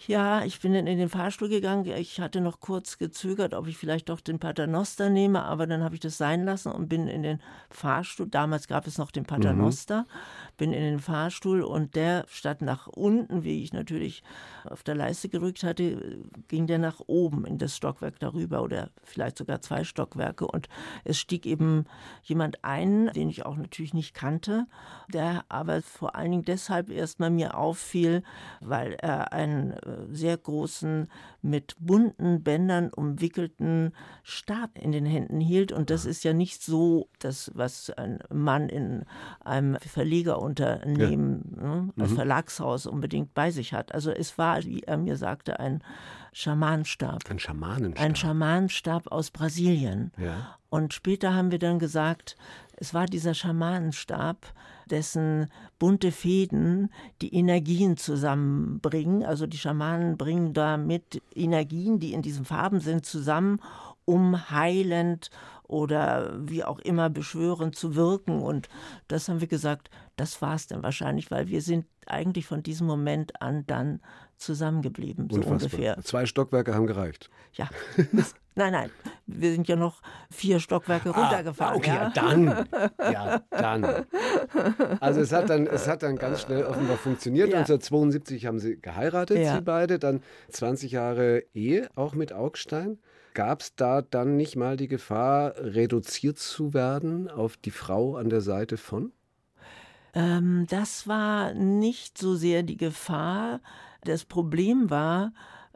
Ja, 0.05 0.43
ich 0.43 0.59
bin 0.59 0.73
dann 0.73 0.85
in 0.85 0.97
den 0.97 1.07
Fahrstuhl 1.07 1.47
gegangen. 1.47 1.85
Ich 1.85 2.19
hatte 2.19 2.41
noch 2.41 2.59
kurz 2.59 2.97
gezögert, 2.97 3.53
ob 3.53 3.67
ich 3.67 3.77
vielleicht 3.77 4.09
doch 4.09 4.19
den 4.19 4.37
Paternoster 4.37 5.09
nehme, 5.09 5.43
aber 5.43 5.65
dann 5.65 5.81
habe 5.81 5.95
ich 5.95 6.01
das 6.01 6.17
sein 6.17 6.43
lassen 6.43 6.73
und 6.73 6.89
bin 6.89 7.07
in 7.07 7.23
den 7.23 7.39
Fahrstuhl. 7.69 8.27
Damals 8.27 8.67
gab 8.67 8.85
es 8.85 8.97
noch 8.97 9.11
den 9.11 9.23
Paternoster. 9.23 10.01
Mhm. 10.01 10.57
Bin 10.57 10.73
in 10.73 10.83
den 10.83 10.99
Fahrstuhl 10.99 11.61
und 11.61 11.95
der 11.95 12.25
statt 12.27 12.61
nach 12.61 12.87
unten, 12.87 13.43
wie 13.43 13.63
ich 13.63 13.71
natürlich 13.71 14.02
auf 14.65 14.83
der 14.83 14.95
Leiste 14.95 15.29
gerückt 15.29 15.63
hatte, 15.63 16.19
ging 16.47 16.67
der 16.67 16.79
nach 16.79 17.01
oben 17.07 17.45
in 17.45 17.57
das 17.57 17.75
Stockwerk 17.75 18.19
darüber 18.19 18.63
oder 18.63 18.89
vielleicht 19.03 19.37
sogar 19.37 19.61
zwei 19.61 19.83
Stockwerke. 19.83 20.47
Und 20.47 20.67
es 21.03 21.19
stieg 21.19 21.45
eben 21.45 21.85
jemand 22.23 22.63
ein, 22.63 23.11
den 23.13 23.29
ich 23.29 23.45
auch 23.45 23.55
natürlich 23.55 23.93
nicht 23.93 24.13
kannte, 24.13 24.67
der 25.11 25.45
aber 25.49 25.81
vor 25.81 26.15
allen 26.15 26.31
Dingen 26.31 26.45
deshalb 26.45 26.89
erstmal 26.89 27.29
mir 27.29 27.57
auffiel, 27.57 28.23
weil 28.61 28.93
er 28.93 29.33
einen 29.33 29.71
äh, 29.71 30.07
sehr 30.09 30.37
großen, 30.37 31.07
mit 31.43 31.75
bunten 31.77 32.41
Bändern 32.41 32.89
umwickelten 32.89 33.93
Stab 34.23 34.77
in 34.79 34.91
den 34.91 35.05
Händen 35.05 35.41
hielt. 35.41 35.71
Und 35.71 35.89
das 35.89 36.05
ist 36.05 36.23
ja 36.23 36.33
nicht 36.33 36.63
so 36.63 37.09
das, 37.19 37.51
was 37.53 37.89
ein 37.91 38.19
Mann 38.31 38.69
in 38.69 39.03
einem 39.41 39.75
Verlegerunternehmen, 39.75 41.55
ja. 41.55 41.67
ne, 41.67 41.91
mhm. 41.95 42.07
Verlagshaus 42.07 42.87
unbedingt 42.87 43.33
bei 43.33 43.51
sich 43.51 43.73
hat. 43.73 43.93
Also 43.93 44.09
es 44.11 44.37
war, 44.37 44.63
wie 44.63 44.83
er 44.83 44.97
mir 44.97 45.17
sagte, 45.17 45.59
ein 45.59 45.83
Schamanenstab. 46.31 47.29
Ein 47.29 47.39
Schamanenstab. 47.39 48.05
Ein 48.05 48.15
Schamanenstab 48.15 49.11
aus 49.11 49.29
Brasilien. 49.29 50.11
Ja. 50.17 50.57
Und 50.69 50.93
später 50.93 51.35
haben 51.35 51.51
wir 51.51 51.59
dann 51.59 51.77
gesagt, 51.77 52.37
es 52.77 52.93
war 52.93 53.05
dieser 53.05 53.33
Schamanenstab, 53.33 54.53
dessen 54.89 55.47
bunte 55.79 56.11
Fäden 56.11 56.89
die 57.21 57.33
Energien 57.35 57.97
zusammenbringen. 57.97 59.23
Also 59.23 59.47
die 59.47 59.57
Schamanen 59.57 60.17
bringen 60.17 60.53
damit 60.53 61.21
Energien, 61.35 61.99
die 61.99 62.13
in 62.13 62.21
diesen 62.21 62.45
Farben 62.45 62.79
sind, 62.79 63.05
zusammen, 63.05 63.59
um 64.05 64.49
heilend 64.49 65.29
oder 65.63 66.33
wie 66.47 66.63
auch 66.63 66.79
immer 66.79 67.09
beschwörend 67.09 67.75
zu 67.75 67.95
wirken. 67.95 68.41
Und 68.41 68.69
das 69.07 69.29
haben 69.29 69.41
wir 69.41 69.47
gesagt, 69.47 69.89
das 70.15 70.41
war 70.41 70.55
es 70.55 70.67
dann 70.67 70.83
wahrscheinlich, 70.83 71.31
weil 71.31 71.47
wir 71.47 71.61
sind 71.61 71.85
eigentlich 72.05 72.45
von 72.45 72.63
diesem 72.63 72.85
Moment 72.85 73.41
an 73.41 73.65
dann 73.65 74.01
zusammengeblieben, 74.37 75.29
so 75.29 75.37
Unfassbar. 75.37 75.63
ungefähr. 75.63 75.97
Zwei 76.03 76.25
Stockwerke 76.25 76.75
haben 76.75 76.85
gereicht. 76.85 77.29
Ja. 77.53 77.69
nein, 78.55 78.71
nein, 78.71 78.91
wir 79.25 79.51
sind 79.51 79.67
ja 79.67 79.75
noch 79.75 80.01
vier 80.31 80.59
Stockwerke 80.59 81.09
runtergefahren. 81.09 81.75
Ah, 81.75 81.77
okay, 81.77 81.89
ja. 81.89 82.03
ja, 82.03 82.09
dann. 82.13 82.67
Ja, 83.13 83.41
dann. 83.49 84.05
Also 84.99 85.21
es 85.21 85.31
hat 85.31 85.49
dann, 85.49 85.67
es 85.67 85.87
hat 85.87 86.03
dann 86.03 86.15
ganz 86.15 86.41
schnell 86.41 86.63
offenbar 86.65 86.97
funktioniert. 86.97 87.49
Ja. 87.49 87.59
1972 87.59 88.45
haben 88.45 88.59
sie 88.59 88.79
geheiratet, 88.79 89.37
Ja. 89.39 89.55
sie 89.55 89.61
beide. 89.61 89.99
Dann 89.99 90.21
20 90.49 90.91
Jahre 90.91 91.43
Ehe, 91.53 91.89
auch 91.95 92.13
mit 92.13 92.33
Augstein. 92.33 92.99
Gab 93.33 93.61
es 93.61 93.75
da 93.75 94.01
dann 94.01 94.37
nicht 94.37 94.55
mal 94.55 94.77
die 94.77 94.87
Gefahr, 94.87 95.55
reduziert 95.57 96.37
zu 96.37 96.73
werden 96.73 97.29
auf 97.29 97.57
die 97.57 97.71
Frau 97.71 98.15
an 98.15 98.29
der 98.29 98.41
Seite 98.41 98.77
von? 98.77 99.11
Ähm, 100.13 100.67
das 100.69 101.07
war 101.07 101.53
nicht 101.53 102.17
so 102.17 102.35
sehr 102.35 102.61
die 102.63 102.77
Gefahr. 102.77 103.59
Das 104.03 104.25
Problem 104.25 104.89
war, 104.89 105.33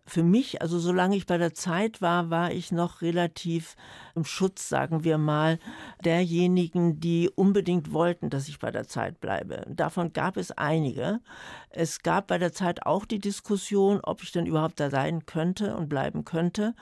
für 0.08 0.24
mich, 0.24 0.62
also 0.62 0.80
solange 0.80 1.18
ich 1.18 1.26
bei 1.26 1.38
der 1.38 1.54
Zeit 1.54 2.02
war, 2.02 2.30
war 2.30 2.52
ich 2.52 2.72
noch 2.72 3.02
relativ 3.02 3.76
im 4.16 4.24
Schutz, 4.24 4.70
sagen 4.70 5.04
wir 5.04 5.18
mal, 5.18 5.60
derjenigen, 6.04 7.02
die 7.02 7.30
unbedingt 7.30 7.92
wollten, 7.92 8.30
dass 8.30 8.48
ich 8.48 8.58
bei 8.58 8.72
der 8.72 8.88
Zeit 8.88 9.20
bleibe. 9.20 9.66
Davon 9.68 10.14
gab 10.14 10.38
es 10.38 10.52
einige. 10.52 11.20
Es 11.70 12.04
gab 12.04 12.28
bei 12.28 12.38
der 12.38 12.54
Zeit 12.54 12.86
auch 12.86 13.06
die 13.06 13.20
Diskussion, 13.20 14.00
ob 14.02 14.24
ich 14.24 14.32
denn 14.32 14.46
überhaupt 14.46 14.80
da 14.80 14.90
sein 14.90 15.26
könnte 15.26 15.76
und 15.76 15.90
bleiben 15.90 16.24
könnte, 16.24 16.74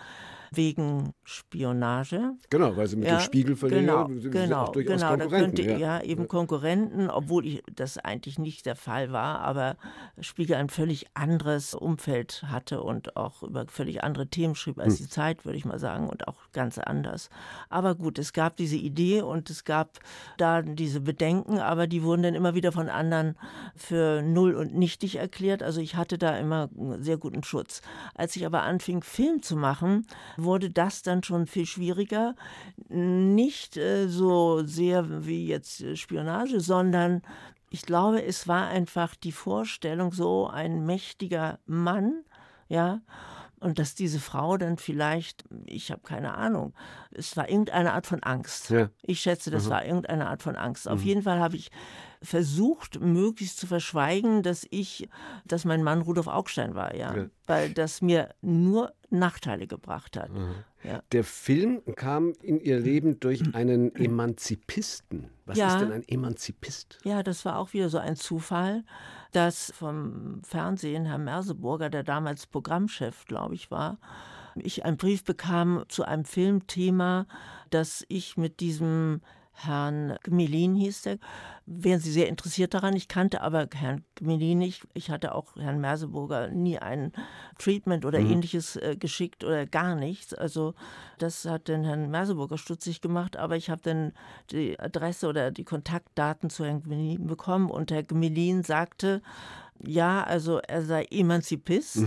wegen 0.52 1.14
Spionage. 1.24 2.34
Genau, 2.50 2.76
weil 2.76 2.88
sie 2.88 2.96
mit 2.98 3.08
Ja, 3.08 3.18
dem 3.18 3.22
Spiegelverleger 3.22 4.08
genau, 4.08 4.30
genau, 4.30 4.62
auch 4.64 4.72
durchaus 4.72 5.02
genau, 5.02 5.16
da 5.16 5.24
Konkurrenten. 5.24 5.56
könnte 5.66 5.80
ja, 5.80 6.02
eben 6.02 6.28
Konkurrenten, 6.28 7.10
obwohl 7.10 7.46
ich, 7.46 7.64
das 7.74 7.98
eigentlich 7.98 8.40
nicht 8.40 8.66
der 8.66 8.76
Fall 8.76 9.12
war, 9.12 9.40
aber 9.40 9.78
Spiegel 10.20 10.56
ein 10.58 10.70
völlig 10.70 11.06
anderes 11.14 11.74
Umfeld 11.74 12.44
hatte 12.48 12.82
und 12.82 13.16
auch 13.18 13.44
über 13.44 13.66
völlig 13.68 14.04
andere 14.04 14.28
Themen 14.28 14.56
schrieb 14.56 14.80
als 14.80 14.98
die 14.98 15.08
Zeit, 15.10 15.46
würde 15.46 15.58
ich 15.58 15.66
mal 15.66 15.80
sagen, 15.80 16.08
und 16.10 16.28
auch 16.28 16.36
ganz 16.54 16.78
anders. 16.78 17.30
Aber 17.70 17.96
gut, 17.96 18.20
es 18.20 18.34
gab 18.34 18.56
diese 18.58 18.76
Idee 18.78 19.22
und 19.22 19.50
es 19.50 19.64
gab 19.64 20.00
da 20.38 20.62
diese 20.62 21.02
Bedenken, 21.02 21.60
aber 21.60 21.88
die 21.88 22.04
wurden 22.04 22.24
dann 22.24 22.36
immer 22.36 22.56
wieder 22.56 22.72
von 22.72 22.90
anderen 22.90 23.36
für 23.76 24.22
null 24.22 24.56
und 24.56 24.74
nichtig 24.76 25.16
erklärt. 25.18 25.64
Also 25.64 25.82
ich 25.82 25.96
hatte 25.96 26.18
da 26.18 26.38
immer 26.38 26.70
einen 26.78 27.04
sehr 27.04 27.18
guten 27.18 27.44
Schutz. 27.44 27.82
Als 28.16 28.36
ich 28.36 28.46
aber 28.46 28.64
anfing, 28.64 29.02
Film 29.02 29.42
zu 29.42 29.56
machen, 29.56 30.06
wurde 30.38 30.70
das 30.70 31.02
dann 31.02 31.24
schon 31.24 31.48
viel 31.48 31.66
schwieriger. 31.66 32.36
Nicht 32.90 33.78
äh, 33.78 34.08
so 34.08 34.66
sehr 34.66 35.26
wie 35.26 35.48
jetzt 35.48 35.82
äh, 35.82 35.96
Spionage, 35.96 36.60
sondern 36.60 37.22
ich 37.70 37.84
glaube, 37.84 38.24
es 38.24 38.48
war 38.48 38.68
einfach 38.68 39.16
die 39.16 39.32
Vorstellung, 39.32 40.14
so 40.14 40.48
ein 40.48 40.86
mächtiger 40.86 41.60
Mann, 41.66 42.24
ja, 42.70 43.02
und 43.60 43.80
dass 43.80 43.96
diese 43.96 44.20
Frau 44.20 44.58
dann 44.58 44.78
vielleicht, 44.78 45.44
ich 45.66 45.92
habe 45.92 46.02
keine 46.04 46.36
Ahnung, 46.36 46.74
es 47.12 47.36
war 47.38 47.50
irgendeine 47.50 47.94
Art 47.94 48.06
von 48.08 48.22
Angst. 48.24 48.70
Ja. 48.70 48.90
Ich 49.02 49.20
schätze, 49.22 49.52
das 49.52 49.70
war 49.70 49.86
irgendeine 49.86 50.28
Art 50.28 50.44
von 50.44 50.56
Angst. 50.56 50.88
Auf 50.88 51.02
jeden 51.02 51.24
Fall 51.24 51.40
habe 51.40 51.56
ich 51.56 51.72
versucht, 52.22 53.00
möglichst 53.00 53.58
zu 53.60 53.68
verschweigen, 53.68 54.42
dass 54.44 54.66
ich, 54.72 55.08
dass 55.46 55.64
mein 55.66 55.84
Mann 55.84 56.02
Rudolf 56.02 56.28
Augstein 56.28 56.74
war, 56.76 56.96
ja. 56.96 57.16
Ja. 57.16 57.26
Weil 57.46 57.70
das 57.74 58.02
mir 58.02 58.34
nur 58.42 58.94
Nachteile 59.12 59.68
gebracht 59.68 60.18
hat. 60.18 60.32
Ja. 60.84 61.02
Der 61.12 61.24
Film 61.24 61.82
kam 61.96 62.34
in 62.42 62.60
ihr 62.60 62.80
Leben 62.80 63.20
durch 63.20 63.42
einen 63.56 63.96
Emanzipisten. 63.96 65.30
Was 65.46 65.58
Ja. 65.58 65.68
ist 65.76 65.82
denn 65.82 65.92
ein 65.92 66.08
Emanzipist? 66.08 66.98
Ja, 67.04 67.22
das 67.24 67.46
war 67.46 67.58
auch 67.60 67.74
wieder 67.74 67.90
so 67.90 68.00
ein 68.00 68.16
Zufall, 68.16 68.84
dass 69.36 69.74
vom 69.76 70.42
Fernsehen 70.44 71.06
Herr 71.06 71.18
Merseburger, 71.18 71.90
der 71.90 72.04
damals 72.04 72.48
Programmchef, 72.48 73.26
glaube 73.26 73.56
ich, 73.56 73.70
war, 73.70 73.98
ich 74.56 74.86
einen 74.86 74.96
Brief 74.96 75.26
bekam 75.26 75.84
zu 75.90 76.06
einem 76.06 76.24
Filmthema, 76.24 77.26
das 77.70 78.06
ich 78.08 78.38
mit 78.38 78.62
diesem 78.62 79.22
Herrn 79.56 80.18
Gmelin 80.24 80.76
hieß 80.76 81.04
der. 81.04 81.18
Wären 81.66 82.00
Sie 82.00 82.12
sehr 82.12 82.28
interessiert 82.28 82.74
daran? 82.74 82.96
Ich 82.96 83.08
kannte 83.08 83.42
aber 83.42 83.68
Herrn 83.74 84.04
Gmelin 84.16 84.60
nicht. 84.60 84.88
Ich 84.94 85.10
hatte 85.10 85.34
auch 85.34 85.56
Herrn 85.56 85.82
Merseburger 85.82 86.50
nie 86.50 86.78
ein 86.78 87.12
Treatment 87.58 88.06
oder 88.06 88.20
ähnliches 88.20 88.76
äh, 88.76 88.96
geschickt 88.96 89.44
oder 89.44 89.66
gar 89.66 89.96
nichts. 89.96 90.34
Also 90.34 90.76
das 91.18 91.46
hat 91.46 91.70
den 91.70 91.84
Herrn 91.84 92.12
Merseburger 92.12 92.58
stutzig 92.58 93.02
gemacht, 93.02 93.38
aber 93.38 93.56
ich 93.56 93.70
habe 93.70 93.82
dann 93.82 94.12
die 94.52 94.80
Adresse 94.80 95.28
oder 95.28 95.50
die 95.52 95.64
Kontaktdaten 95.64 96.50
zu 96.50 96.66
Herrn 96.66 96.84
Gmelin 96.84 97.26
bekommen 97.26 97.72
und 97.72 97.92
Herr 97.92 98.04
Gmelin 98.04 98.62
sagte, 98.64 99.22
ja, 99.84 100.24
also 100.24 100.60
er 100.60 100.84
sei 100.84 101.06
Emanzipist. 101.10 101.98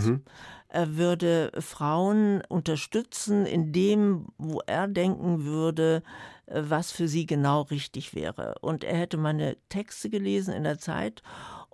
Er 0.71 0.97
würde 0.97 1.51
Frauen 1.61 2.43
unterstützen 2.49 3.47
in 3.47 3.73
dem, 3.73 4.27
wo 4.37 4.61
er 4.67 4.87
denken 4.87 5.45
würde, 5.45 6.03
äh, 6.47 6.63
was 6.65 6.93
für 6.93 7.09
sie 7.09 7.25
genau 7.25 7.63
richtig 7.63 8.15
wäre. 8.15 8.55
Und 8.61 8.85
er 8.85 8.97
hätte 8.99 9.17
meine 9.17 9.57
Texte 9.71 10.11
gelesen 10.11 10.53
in 10.53 10.65
der 10.65 10.79
Zeit 10.79 11.23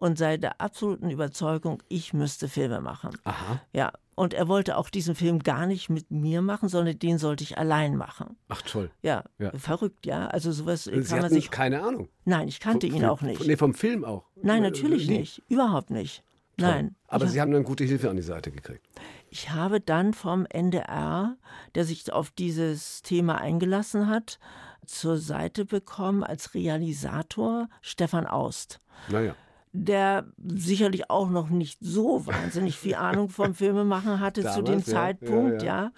und 0.04 0.18
sei 0.18 0.36
der 0.36 0.60
absoluten 0.60 1.08
Überzeugung, 1.10 1.82
ich 1.88 2.12
müsste 2.12 2.46
Filme 2.48 2.80
machen. 2.82 3.10
Aha. 3.24 3.60
Ja, 3.72 3.90
und 4.14 4.34
er 4.34 4.48
wollte 4.48 4.76
auch 4.76 4.90
diesen 4.90 5.14
Film 5.14 5.38
gar 5.38 5.64
nicht 5.66 5.88
mit 5.88 6.10
mir 6.10 6.42
machen, 6.42 6.68
sondern 6.68 6.98
den 6.98 7.16
sollte 7.18 7.42
ich 7.42 7.56
allein 7.56 7.96
machen. 7.96 8.36
Ach 8.48 8.60
toll. 8.62 8.90
Ja, 9.02 9.24
Ja. 9.38 9.50
verrückt, 9.56 10.04
ja. 10.04 10.26
Also 10.26 10.52
sowas 10.52 10.84
Sie 10.84 11.02
kann 11.02 11.20
man 11.22 11.30
sich. 11.30 11.50
keine 11.50 11.82
Ahnung. 11.82 12.08
Nein, 12.26 12.48
ich 12.48 12.60
kannte 12.60 12.86
ihn 12.86 13.00
Vom- 13.00 13.04
auch 13.10 13.22
nicht. 13.22 13.46
Nee, 13.46 13.56
vom 13.56 13.72
Film 13.72 14.04
auch. 14.04 14.26
Nein, 14.36 14.62
natürlich 14.62 15.08
nie. 15.08 15.18
nicht. 15.20 15.42
Überhaupt 15.48 15.88
nicht. 15.90 16.22
Toll. 16.58 16.68
Nein. 16.68 16.96
Aber 17.08 17.26
Sie 17.26 17.40
haben 17.40 17.50
dann 17.50 17.64
gute 17.64 17.84
Hilfe 17.84 18.10
an 18.10 18.16
die 18.16 18.22
Seite 18.22 18.52
gekriegt. 18.52 18.86
ich 19.30 19.50
habe 19.50 19.80
dann 19.80 20.12
vom 20.14 20.44
NDR, 20.46 21.36
der 21.74 21.84
sich 21.84 22.12
auf 22.12 22.30
dieses 22.30 23.00
Thema 23.02 23.40
eingelassen 23.40 24.06
hat, 24.08 24.38
zur 24.86 25.16
Seite 25.16 25.64
bekommen 25.64 26.22
als 26.22 26.52
Realisator 26.54 27.68
Stefan 27.80 28.26
Aust. 28.26 28.80
Naja. 29.08 29.34
Der 29.74 30.26
sicherlich 30.38 31.10
auch 31.10 31.28
noch 31.28 31.50
nicht 31.50 31.78
so 31.80 32.26
wahnsinnig 32.26 32.78
viel 32.78 32.94
Ahnung 32.94 33.28
vom 33.28 33.54
Filmemachen 33.54 34.20
hatte 34.20 34.42
zu 34.42 34.62
dem 34.62 34.64
Damals, 34.64 34.86
ja, 34.86 34.92
Zeitpunkt, 34.92 35.62
ja, 35.62 35.82
ja, 35.82 35.92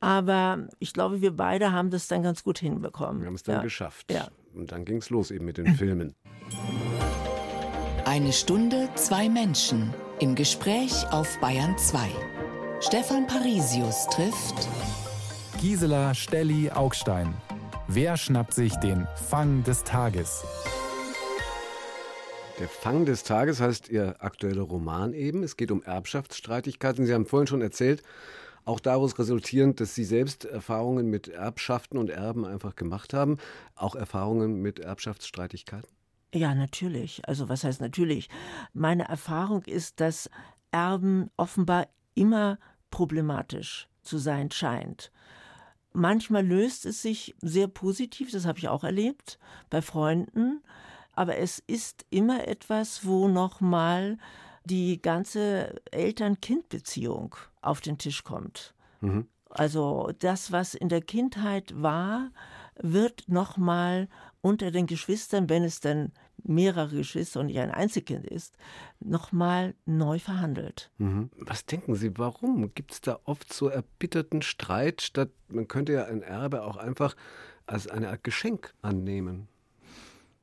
Aber 0.00 0.66
ich 0.78 0.94
glaube, 0.94 1.20
wir 1.20 1.36
beide 1.36 1.70
haben 1.70 1.90
das 1.90 2.08
dann 2.08 2.22
ganz 2.22 2.42
gut 2.42 2.58
hinbekommen. 2.58 3.20
Wir 3.20 3.26
haben 3.26 3.34
es 3.34 3.42
dann 3.42 3.56
ja. 3.56 3.62
geschafft. 3.62 4.10
Ja. 4.10 4.28
Und 4.54 4.72
dann 4.72 4.86
ging 4.86 4.96
es 4.96 5.10
los 5.10 5.30
eben 5.30 5.44
mit 5.44 5.58
den 5.58 5.74
Filmen. 5.74 6.14
Eine 8.06 8.32
Stunde, 8.32 8.88
zwei 8.94 9.28
Menschen 9.28 9.92
im 10.20 10.34
Gespräch 10.34 11.06
auf 11.10 11.38
Bayern 11.40 11.76
2. 11.76 12.08
Stefan 12.80 13.26
Parisius 13.26 14.06
trifft 14.06 14.68
Gisela 15.60 16.14
Stelli 16.14 16.70
Augstein. 16.70 17.34
Wer 17.88 18.16
schnappt 18.16 18.54
sich 18.54 18.74
den 18.76 19.06
Fang 19.28 19.62
des 19.64 19.84
Tages? 19.84 20.44
Der 22.58 22.68
Fang 22.68 23.06
des 23.06 23.22
Tages 23.22 23.60
heißt 23.60 23.88
Ihr 23.88 24.16
aktueller 24.18 24.62
Roman 24.62 25.12
eben. 25.12 25.44
Es 25.44 25.56
geht 25.56 25.70
um 25.70 25.80
Erbschaftsstreitigkeiten. 25.84 27.06
Sie 27.06 27.14
haben 27.14 27.24
vorhin 27.24 27.46
schon 27.46 27.62
erzählt, 27.62 28.02
auch 28.64 28.80
daraus 28.80 29.16
resultierend, 29.16 29.78
dass 29.80 29.94
Sie 29.94 30.02
selbst 30.02 30.44
Erfahrungen 30.44 31.08
mit 31.08 31.28
Erbschaften 31.28 31.98
und 31.98 32.10
Erben 32.10 32.44
einfach 32.44 32.74
gemacht 32.74 33.14
haben. 33.14 33.38
Auch 33.76 33.94
Erfahrungen 33.94 34.60
mit 34.60 34.80
Erbschaftsstreitigkeiten? 34.80 35.88
Ja, 36.34 36.52
natürlich. 36.56 37.22
Also 37.28 37.48
was 37.48 37.62
heißt 37.62 37.80
natürlich? 37.80 38.28
Meine 38.72 39.08
Erfahrung 39.08 39.62
ist, 39.62 40.00
dass 40.00 40.28
Erben 40.72 41.30
offenbar 41.36 41.86
immer 42.16 42.58
problematisch 42.90 43.88
zu 44.02 44.18
sein 44.18 44.50
scheint. 44.50 45.12
Manchmal 45.92 46.44
löst 46.44 46.86
es 46.86 47.02
sich 47.02 47.36
sehr 47.40 47.68
positiv, 47.68 48.32
das 48.32 48.46
habe 48.46 48.58
ich 48.58 48.68
auch 48.68 48.82
erlebt, 48.82 49.38
bei 49.70 49.80
Freunden. 49.80 50.60
Aber 51.18 51.36
es 51.38 51.58
ist 51.66 52.06
immer 52.10 52.46
etwas, 52.46 53.04
wo 53.04 53.26
nochmal 53.26 54.18
die 54.62 55.02
ganze 55.02 55.74
Eltern-Kind-Beziehung 55.90 57.34
auf 57.60 57.80
den 57.80 57.98
Tisch 57.98 58.22
kommt. 58.22 58.72
Also 59.50 60.12
das, 60.20 60.52
was 60.52 60.74
in 60.74 60.88
der 60.88 61.00
Kindheit 61.00 61.82
war, 61.82 62.30
wird 62.80 63.24
nochmal 63.28 64.06
unter 64.42 64.70
den 64.70 64.86
Geschwistern, 64.86 65.48
wenn 65.48 65.64
es 65.64 65.80
dann 65.80 66.12
mehrere 66.44 66.94
Geschwister 66.94 67.40
und 67.40 67.46
nicht 67.46 67.58
ein 67.58 67.72
Einzelkind 67.72 68.24
ist, 68.24 68.56
nochmal 69.00 69.74
neu 69.86 70.20
verhandelt. 70.20 70.92
Mhm. 70.98 71.30
Was 71.36 71.66
denken 71.66 71.96
Sie, 71.96 72.16
warum? 72.16 72.72
Gibt 72.74 72.92
es 72.92 73.00
da 73.00 73.18
oft 73.24 73.52
so 73.52 73.66
erbitterten 73.66 74.42
Streit, 74.42 75.02
statt 75.02 75.30
man 75.48 75.66
könnte 75.66 75.94
ja 75.94 76.04
ein 76.04 76.22
Erbe 76.22 76.62
auch 76.62 76.76
einfach 76.76 77.16
als 77.66 77.88
eine 77.88 78.10
Art 78.10 78.22
Geschenk 78.22 78.72
annehmen? 78.82 79.48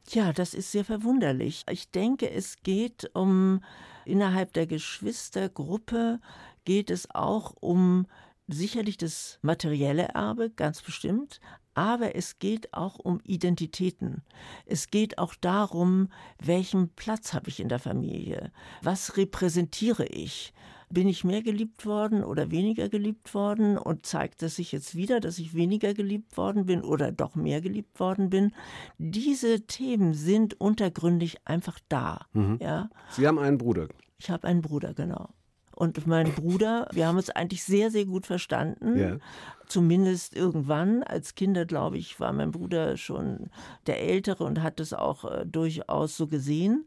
Ja, 0.09 0.33
das 0.33 0.53
ist 0.53 0.71
sehr 0.71 0.85
verwunderlich. 0.85 1.63
Ich 1.69 1.89
denke, 1.89 2.29
es 2.29 2.57
geht 2.63 3.09
um 3.13 3.61
innerhalb 4.05 4.53
der 4.53 4.67
Geschwistergruppe 4.67 6.19
geht 6.63 6.89
es 6.89 7.13
auch 7.13 7.55
um 7.59 8.05
sicherlich 8.47 8.97
das 8.97 9.39
materielle 9.41 10.09
Erbe, 10.09 10.51
ganz 10.51 10.81
bestimmt, 10.81 11.39
aber 11.73 12.15
es 12.15 12.39
geht 12.39 12.73
auch 12.73 12.99
um 12.99 13.19
Identitäten. 13.23 14.23
Es 14.65 14.91
geht 14.91 15.17
auch 15.17 15.35
darum, 15.35 16.09
welchen 16.39 16.89
Platz 16.89 17.33
habe 17.33 17.49
ich 17.49 17.59
in 17.59 17.69
der 17.69 17.79
Familie? 17.79 18.51
Was 18.81 19.17
repräsentiere 19.17 20.05
ich? 20.05 20.53
Bin 20.89 21.07
ich 21.07 21.23
mehr 21.23 21.41
geliebt 21.41 21.85
worden 21.85 22.23
oder 22.23 22.51
weniger 22.51 22.89
geliebt 22.89 23.33
worden? 23.33 23.77
Und 23.77 24.05
zeigt 24.05 24.43
es 24.43 24.55
sich 24.55 24.71
jetzt 24.71 24.95
wieder, 24.95 25.19
dass 25.19 25.39
ich 25.39 25.53
weniger 25.53 25.93
geliebt 25.93 26.37
worden 26.37 26.65
bin 26.65 26.81
oder 26.81 27.11
doch 27.11 27.35
mehr 27.35 27.61
geliebt 27.61 27.99
worden 27.99 28.29
bin? 28.29 28.51
Diese 28.97 29.61
Themen 29.61 30.13
sind 30.13 30.59
untergründig 30.59 31.37
einfach 31.45 31.79
da. 31.89 32.25
Mhm. 32.33 32.59
Ja? 32.61 32.89
Sie 33.09 33.27
haben 33.27 33.39
einen 33.39 33.57
Bruder. 33.57 33.87
Ich 34.17 34.29
habe 34.29 34.47
einen 34.47 34.61
Bruder, 34.61 34.93
genau 34.93 35.29
und 35.75 36.07
mein 36.07 36.31
Bruder, 36.33 36.87
wir 36.91 37.07
haben 37.07 37.17
uns 37.17 37.29
eigentlich 37.29 37.63
sehr, 37.63 37.91
sehr 37.91 38.05
gut 38.05 38.25
verstanden. 38.25 38.97
Ja. 38.97 39.17
Zumindest 39.67 40.35
irgendwann. 40.35 41.03
Als 41.03 41.35
Kinder, 41.35 41.65
glaube 41.65 41.97
ich, 41.97 42.19
war 42.19 42.31
mein 42.33 42.51
Bruder 42.51 42.97
schon 42.97 43.49
der 43.85 44.01
Ältere 44.01 44.43
und 44.43 44.63
hat 44.63 44.79
es 44.79 44.93
auch 44.93 45.25
äh, 45.25 45.45
durchaus 45.45 46.17
so 46.17 46.27
gesehen. 46.27 46.85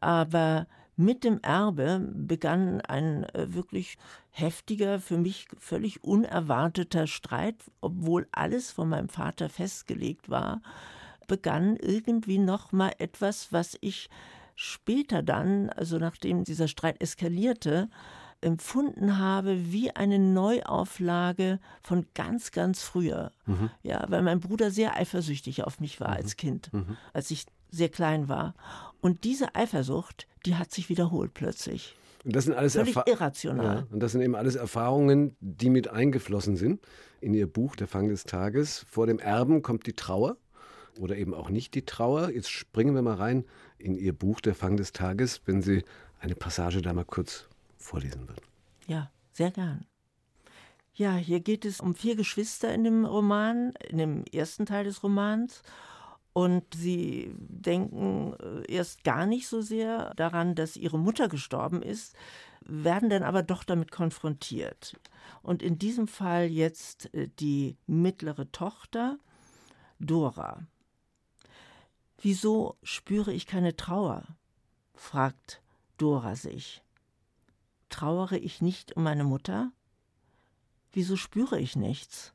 Aber 0.00 0.66
mit 0.96 1.24
dem 1.24 1.40
Erbe 1.40 2.00
begann 2.14 2.80
ein 2.82 3.24
äh, 3.24 3.54
wirklich 3.54 3.96
heftiger, 4.30 5.00
für 5.00 5.16
mich 5.16 5.48
völlig 5.58 6.04
unerwarteter 6.04 7.06
Streit, 7.06 7.56
obwohl 7.80 8.28
alles 8.32 8.70
von 8.70 8.88
meinem 8.88 9.08
Vater 9.08 9.48
festgelegt 9.48 10.28
war, 10.28 10.60
begann 11.26 11.76
irgendwie 11.76 12.38
noch 12.38 12.72
mal 12.72 12.92
etwas, 12.98 13.52
was 13.52 13.76
ich 13.80 14.10
später 14.54 15.22
dann, 15.22 15.70
also 15.70 15.98
nachdem 15.98 16.44
dieser 16.44 16.68
Streit 16.68 17.00
eskalierte, 17.00 17.88
empfunden 18.42 19.18
habe 19.18 19.72
wie 19.72 19.94
eine 19.94 20.18
Neuauflage 20.18 21.60
von 21.80 22.06
ganz, 22.14 22.50
ganz 22.50 22.82
früher. 22.82 23.32
Mhm. 23.46 23.70
Ja, 23.82 24.04
weil 24.08 24.22
mein 24.22 24.40
Bruder 24.40 24.70
sehr 24.70 24.96
eifersüchtig 24.96 25.64
auf 25.64 25.80
mich 25.80 26.00
war 26.00 26.10
mhm. 26.10 26.16
als 26.16 26.36
Kind, 26.36 26.72
mhm. 26.72 26.96
als 27.12 27.30
ich 27.30 27.46
sehr 27.72 27.88
klein 27.88 28.28
war. 28.28 28.54
Und 29.00 29.24
diese 29.24 29.56
Eifersucht, 29.56 30.28
die 30.46 30.54
hat 30.54 30.70
sich 30.70 30.88
wiederholt 30.88 31.34
plötzlich. 31.34 31.96
Und 32.24 32.36
das 32.36 32.44
sind 32.44 32.54
alles 32.54 32.74
Völlig 32.74 32.96
irrational. 33.06 33.76
Ja, 33.78 33.86
und 33.90 34.00
das 34.00 34.12
sind 34.12 34.20
eben 34.20 34.36
alles 34.36 34.54
Erfahrungen, 34.54 35.34
die 35.40 35.70
mit 35.70 35.88
eingeflossen 35.88 36.56
sind 36.56 36.80
in 37.20 37.34
Ihr 37.34 37.48
Buch 37.48 37.74
Der 37.74 37.88
Fang 37.88 38.08
des 38.08 38.24
Tages. 38.24 38.86
Vor 38.88 39.08
dem 39.08 39.18
Erben 39.18 39.62
kommt 39.62 39.86
die 39.86 39.94
Trauer 39.94 40.36
oder 41.00 41.16
eben 41.16 41.34
auch 41.34 41.48
nicht 41.48 41.74
die 41.74 41.84
Trauer. 41.84 42.30
Jetzt 42.30 42.50
springen 42.50 42.94
wir 42.94 43.02
mal 43.02 43.16
rein 43.16 43.44
in 43.78 43.96
Ihr 43.96 44.12
Buch 44.12 44.40
Der 44.40 44.54
Fang 44.54 44.76
des 44.76 44.92
Tages, 44.92 45.40
wenn 45.46 45.62
Sie 45.62 45.84
eine 46.20 46.36
Passage 46.36 46.80
da 46.80 46.92
mal 46.92 47.04
kurz 47.04 47.48
vorlesen 47.76 48.28
würden. 48.28 48.42
Ja, 48.86 49.10
sehr 49.32 49.50
gern. 49.50 49.86
Ja, 50.94 51.16
hier 51.16 51.40
geht 51.40 51.64
es 51.64 51.80
um 51.80 51.94
vier 51.94 52.16
Geschwister 52.16 52.72
in 52.72 52.84
dem 52.84 53.04
Roman, 53.04 53.72
in 53.88 53.98
dem 53.98 54.24
ersten 54.30 54.66
Teil 54.66 54.84
des 54.84 55.02
Romans. 55.02 55.62
Und 56.32 56.74
sie 56.74 57.34
denken 57.36 58.34
äh, 58.40 58.72
erst 58.72 59.04
gar 59.04 59.26
nicht 59.26 59.48
so 59.48 59.60
sehr 59.60 60.14
daran, 60.14 60.54
dass 60.54 60.76
ihre 60.76 60.98
Mutter 60.98 61.28
gestorben 61.28 61.82
ist, 61.82 62.16
werden 62.64 63.10
dann 63.10 63.22
aber 63.22 63.42
doch 63.42 63.64
damit 63.64 63.90
konfrontiert. 63.90 64.98
Und 65.42 65.62
in 65.62 65.78
diesem 65.78 66.08
Fall 66.08 66.46
jetzt 66.46 67.12
äh, 67.14 67.28
die 67.38 67.76
mittlere 67.86 68.50
Tochter, 68.50 69.18
Dora. 69.98 70.66
Wieso 72.18 72.76
spüre 72.82 73.32
ich 73.32 73.46
keine 73.46 73.76
Trauer? 73.76 74.24
fragt 74.94 75.60
Dora 75.98 76.36
sich. 76.36 76.82
Trauere 77.88 78.38
ich 78.38 78.62
nicht 78.62 78.96
um 78.96 79.02
meine 79.02 79.24
Mutter? 79.24 79.72
Wieso 80.92 81.16
spüre 81.16 81.58
ich 81.58 81.76
nichts? 81.76 82.32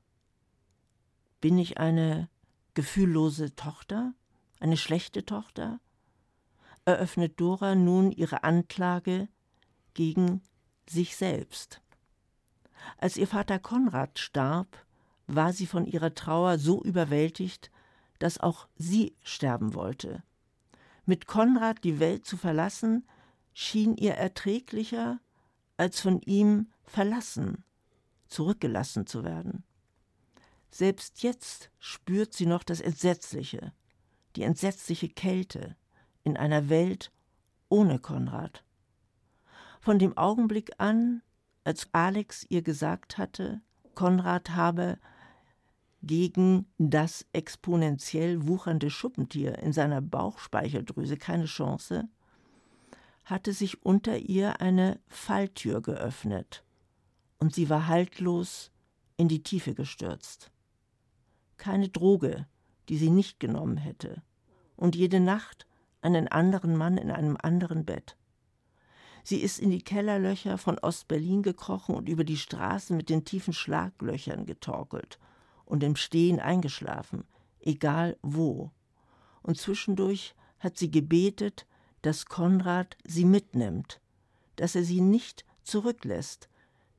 Bin 1.42 1.58
ich 1.58 1.78
eine 1.78 2.30
gefühllose 2.78 3.56
Tochter? 3.56 4.14
Eine 4.60 4.78
schlechte 4.78 5.26
Tochter? 5.26 5.80
Eröffnet 6.86 7.40
Dora 7.42 7.74
nun 7.74 8.12
ihre 8.12 8.44
Anklage 8.44 9.30
gegen 9.96 10.44
sich 10.88 11.16
selbst. 11.16 11.82
Als 13.00 13.18
ihr 13.18 13.26
Vater 13.26 13.58
Konrad 13.58 14.20
starb, 14.20 14.86
war 15.26 15.54
sie 15.54 15.66
von 15.66 15.88
ihrer 15.88 16.14
Trauer 16.14 16.60
so 16.60 16.84
überwältigt, 16.84 17.72
dass 18.20 18.40
auch 18.40 18.68
sie 18.76 19.16
sterben 19.24 19.74
wollte. 19.74 20.22
Mit 21.08 21.26
Konrad 21.26 21.84
die 21.84 22.00
Welt 22.00 22.28
zu 22.28 22.38
verlassen, 22.38 23.08
schien 23.54 23.98
ihr 23.98 24.14
erträglicher 24.14 25.20
als 25.78 26.00
von 26.00 26.22
ihm 26.22 26.68
verlassen, 26.84 27.64
zurückgelassen 28.28 29.08
zu 29.08 29.24
werden. 29.24 29.64
Selbst 30.70 31.24
jetzt 31.24 31.72
spürt 31.80 32.34
sie 32.34 32.46
noch 32.46 32.64
das 32.64 32.82
Entsetzliche, 32.82 33.74
die 34.36 34.44
entsetzliche 34.44 35.10
Kälte 35.10 35.76
in 36.24 36.38
einer 36.38 36.70
Welt 36.70 37.12
ohne 37.70 38.00
Konrad. 38.00 38.64
Von 39.80 40.00
dem 40.00 40.18
Augenblick 40.18 40.72
an, 40.78 41.22
als 41.64 41.88
Alex 41.94 42.46
ihr 42.50 42.62
gesagt 42.62 43.18
hatte, 43.18 43.62
Konrad 43.96 44.52
habe 44.52 45.00
gegen 46.04 46.68
das 46.78 47.26
exponentiell 47.34 48.48
wuchernde 48.48 48.90
Schuppentier 48.90 49.58
in 49.60 49.74
seiner 49.74 50.02
Bauchspeicheldrüse 50.02 51.18
keine 51.18 51.46
Chance, 51.46 52.08
hatte 53.24 53.52
sich 53.52 53.84
unter 53.84 54.18
ihr 54.18 54.62
eine 54.62 55.00
Falltür 55.08 55.82
geöffnet, 55.82 56.64
und 57.40 57.54
sie 57.54 57.70
war 57.70 57.88
haltlos 57.88 58.72
in 59.18 59.28
die 59.28 59.44
Tiefe 59.44 59.74
gestürzt. 59.74 60.52
Keine 61.58 61.90
Droge, 61.90 62.48
die 62.90 62.98
sie 62.98 63.10
nicht 63.10 63.40
genommen 63.40 63.78
hätte, 63.78 64.22
und 64.76 64.96
jede 64.96 65.20
Nacht 65.20 65.68
einen 66.02 66.28
anderen 66.28 66.76
Mann 66.76 66.98
in 66.98 67.12
einem 67.12 67.38
anderen 67.42 67.86
Bett. 67.86 68.16
Sie 69.24 69.42
ist 69.42 69.60
in 69.60 69.72
die 69.72 69.82
Kellerlöcher 69.82 70.58
von 70.58 70.80
Ostberlin 70.80 71.44
gekrochen 71.44 71.96
und 71.96 72.08
über 72.08 72.24
die 72.24 72.38
Straßen 72.38 72.96
mit 72.96 73.10
den 73.10 73.26
tiefen 73.26 73.52
Schlaglöchern 73.52 74.46
getorkelt 74.46 75.20
und 75.66 75.84
im 75.84 75.98
Stehen 75.98 76.40
eingeschlafen, 76.40 77.26
egal 77.60 78.18
wo. 78.22 78.72
Und 79.42 79.58
zwischendurch 79.58 80.34
hat 80.60 80.78
sie 80.78 80.90
gebetet, 80.90 81.68
dass 82.04 82.28
Konrad 82.28 82.96
sie 83.06 83.26
mitnimmt, 83.26 84.00
dass 84.56 84.76
er 84.76 84.84
sie 84.84 85.02
nicht 85.02 85.44
zurücklässt, 85.64 86.48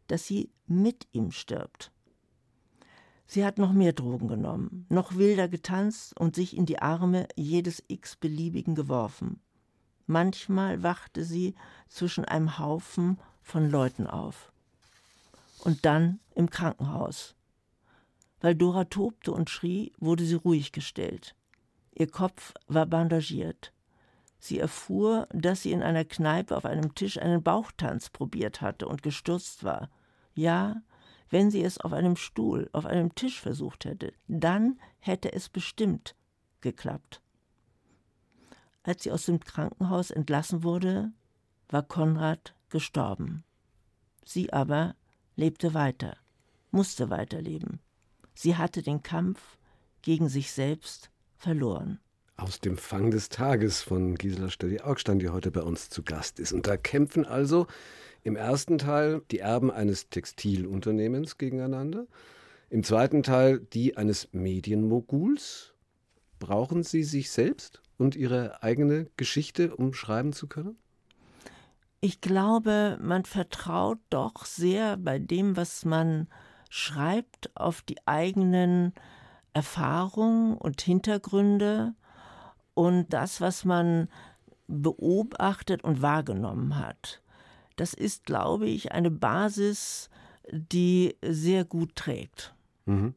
dass 0.06 0.26
sie 0.26 0.50
mit 0.66 1.06
ihm 1.12 1.30
stirbt. 1.30 1.92
Sie 3.30 3.44
hat 3.44 3.58
noch 3.58 3.72
mehr 3.72 3.92
Drogen 3.92 4.26
genommen, 4.26 4.86
noch 4.88 5.14
wilder 5.14 5.48
getanzt 5.48 6.18
und 6.18 6.34
sich 6.34 6.56
in 6.56 6.64
die 6.64 6.80
Arme 6.80 7.28
jedes 7.36 7.84
x-beliebigen 7.86 8.74
geworfen. 8.74 9.38
Manchmal 10.06 10.82
wachte 10.82 11.22
sie 11.24 11.54
zwischen 11.88 12.24
einem 12.24 12.58
Haufen 12.58 13.18
von 13.42 13.70
Leuten 13.70 14.06
auf. 14.06 14.50
Und 15.62 15.84
dann 15.84 16.20
im 16.34 16.48
Krankenhaus. 16.48 17.34
Weil 18.40 18.54
Dora 18.54 18.84
tobte 18.84 19.32
und 19.32 19.50
schrie, 19.50 19.92
wurde 19.98 20.24
sie 20.24 20.36
ruhig 20.36 20.72
gestellt. 20.72 21.34
Ihr 21.92 22.10
Kopf 22.10 22.54
war 22.66 22.86
bandagiert. 22.86 23.74
Sie 24.38 24.58
erfuhr, 24.58 25.28
dass 25.32 25.62
sie 25.62 25.72
in 25.72 25.82
einer 25.82 26.06
Kneipe 26.06 26.56
auf 26.56 26.64
einem 26.64 26.94
Tisch 26.94 27.18
einen 27.18 27.42
Bauchtanz 27.42 28.08
probiert 28.08 28.62
hatte 28.62 28.88
und 28.88 29.02
gestürzt 29.02 29.64
war. 29.64 29.90
Ja, 30.34 30.80
wenn 31.30 31.50
sie 31.50 31.62
es 31.62 31.78
auf 31.78 31.92
einem 31.92 32.16
Stuhl, 32.16 32.68
auf 32.72 32.86
einem 32.86 33.14
Tisch 33.14 33.40
versucht 33.40 33.84
hätte, 33.84 34.12
dann 34.26 34.78
hätte 34.98 35.32
es 35.32 35.48
bestimmt 35.48 36.14
geklappt. 36.60 37.20
Als 38.82 39.02
sie 39.02 39.12
aus 39.12 39.26
dem 39.26 39.40
Krankenhaus 39.40 40.10
entlassen 40.10 40.62
wurde, 40.62 41.12
war 41.68 41.82
Konrad 41.82 42.54
gestorben. 42.70 43.44
Sie 44.24 44.52
aber 44.52 44.94
lebte 45.36 45.74
weiter, 45.74 46.16
musste 46.70 47.10
weiterleben. 47.10 47.80
Sie 48.34 48.56
hatte 48.56 48.82
den 48.82 49.02
Kampf 49.02 49.58
gegen 50.02 50.28
sich 50.28 50.52
selbst 50.52 51.10
verloren 51.36 52.00
aus 52.38 52.60
dem 52.60 52.78
Fang 52.78 53.10
des 53.10 53.28
Tages 53.28 53.82
von 53.82 54.14
Gisela 54.14 54.48
Stelli-Augstein, 54.48 55.18
die 55.18 55.28
heute 55.28 55.50
bei 55.50 55.60
uns 55.60 55.90
zu 55.90 56.04
Gast 56.04 56.38
ist. 56.38 56.52
Und 56.52 56.68
da 56.68 56.76
kämpfen 56.76 57.26
also 57.26 57.66
im 58.28 58.36
ersten 58.36 58.78
Teil 58.78 59.22
die 59.32 59.40
Erben 59.40 59.70
eines 59.70 60.08
Textilunternehmens 60.08 61.36
gegeneinander, 61.36 62.06
im 62.70 62.84
zweiten 62.84 63.22
Teil 63.22 63.58
die 63.58 63.96
eines 63.96 64.28
Medienmoguls. 64.32 65.74
Brauchen 66.38 66.84
Sie 66.84 67.02
sich 67.02 67.30
selbst? 67.30 67.82
und 67.98 68.16
ihre 68.16 68.62
eigene 68.62 69.10
Geschichte, 69.16 69.76
um 69.76 69.92
schreiben 69.92 70.32
zu 70.32 70.46
können? 70.46 70.78
Ich 72.00 72.20
glaube, 72.20 72.96
man 73.02 73.24
vertraut 73.24 73.98
doch 74.08 74.44
sehr 74.46 74.96
bei 74.96 75.18
dem, 75.18 75.56
was 75.56 75.84
man 75.84 76.28
schreibt, 76.70 77.50
auf 77.56 77.82
die 77.82 77.96
eigenen 78.06 78.94
Erfahrungen 79.52 80.56
und 80.56 80.80
Hintergründe 80.80 81.94
und 82.74 83.12
das, 83.12 83.40
was 83.40 83.64
man 83.64 84.08
beobachtet 84.68 85.82
und 85.82 86.00
wahrgenommen 86.02 86.78
hat. 86.78 87.20
Das 87.78 87.94
ist, 87.94 88.26
glaube 88.26 88.66
ich, 88.66 88.92
eine 88.92 89.10
Basis, 89.10 90.10
die 90.50 91.16
sehr 91.22 91.64
gut 91.64 91.94
trägt. 91.94 92.54
Mhm. 92.86 93.14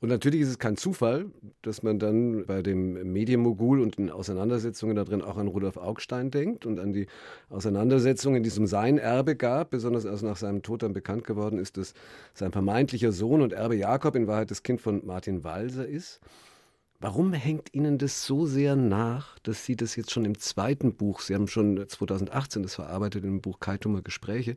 Und 0.00 0.10
natürlich 0.10 0.42
ist 0.42 0.48
es 0.48 0.58
kein 0.58 0.76
Zufall, 0.76 1.26
dass 1.62 1.82
man 1.82 1.98
dann 1.98 2.44
bei 2.46 2.62
dem 2.62 3.12
Medienmogul 3.12 3.80
und 3.80 3.96
den 3.96 4.10
Auseinandersetzungen 4.10 4.94
da 4.94 5.04
drin 5.04 5.22
auch 5.22 5.38
an 5.38 5.48
Rudolf 5.48 5.78
Augstein 5.78 6.30
denkt 6.30 6.66
und 6.66 6.78
an 6.78 6.92
die 6.92 7.06
Auseinandersetzungen, 7.48 8.42
die 8.42 8.48
es 8.48 8.58
um 8.58 8.66
sein 8.66 8.98
Erbe 8.98 9.36
gab, 9.36 9.70
besonders 9.70 10.04
als 10.04 10.20
nach 10.20 10.36
seinem 10.36 10.62
Tod 10.62 10.82
dann 10.82 10.92
bekannt 10.92 11.24
geworden 11.24 11.58
ist, 11.58 11.78
dass 11.78 11.94
sein 12.34 12.52
vermeintlicher 12.52 13.10
Sohn 13.12 13.40
und 13.40 13.54
Erbe 13.54 13.76
Jakob 13.76 14.16
in 14.16 14.26
Wahrheit 14.26 14.50
das 14.50 14.62
Kind 14.62 14.82
von 14.82 15.06
Martin 15.06 15.44
Walser 15.44 15.88
ist. 15.88 16.20
Warum 16.98 17.32
hängt 17.32 17.74
Ihnen 17.74 17.98
das 17.98 18.24
so 18.24 18.46
sehr 18.46 18.74
nach, 18.74 19.38
dass 19.40 19.64
Sie 19.64 19.76
das 19.76 19.96
jetzt 19.96 20.12
schon 20.12 20.24
im 20.24 20.38
zweiten 20.38 20.94
Buch, 20.94 21.20
Sie 21.20 21.34
haben 21.34 21.48
schon 21.48 21.86
2018 21.86 22.62
das 22.62 22.74
verarbeitet 22.74 23.24
im 23.24 23.42
Buch 23.42 23.60
Kaitumer 23.60 24.02
Gespräche, 24.02 24.56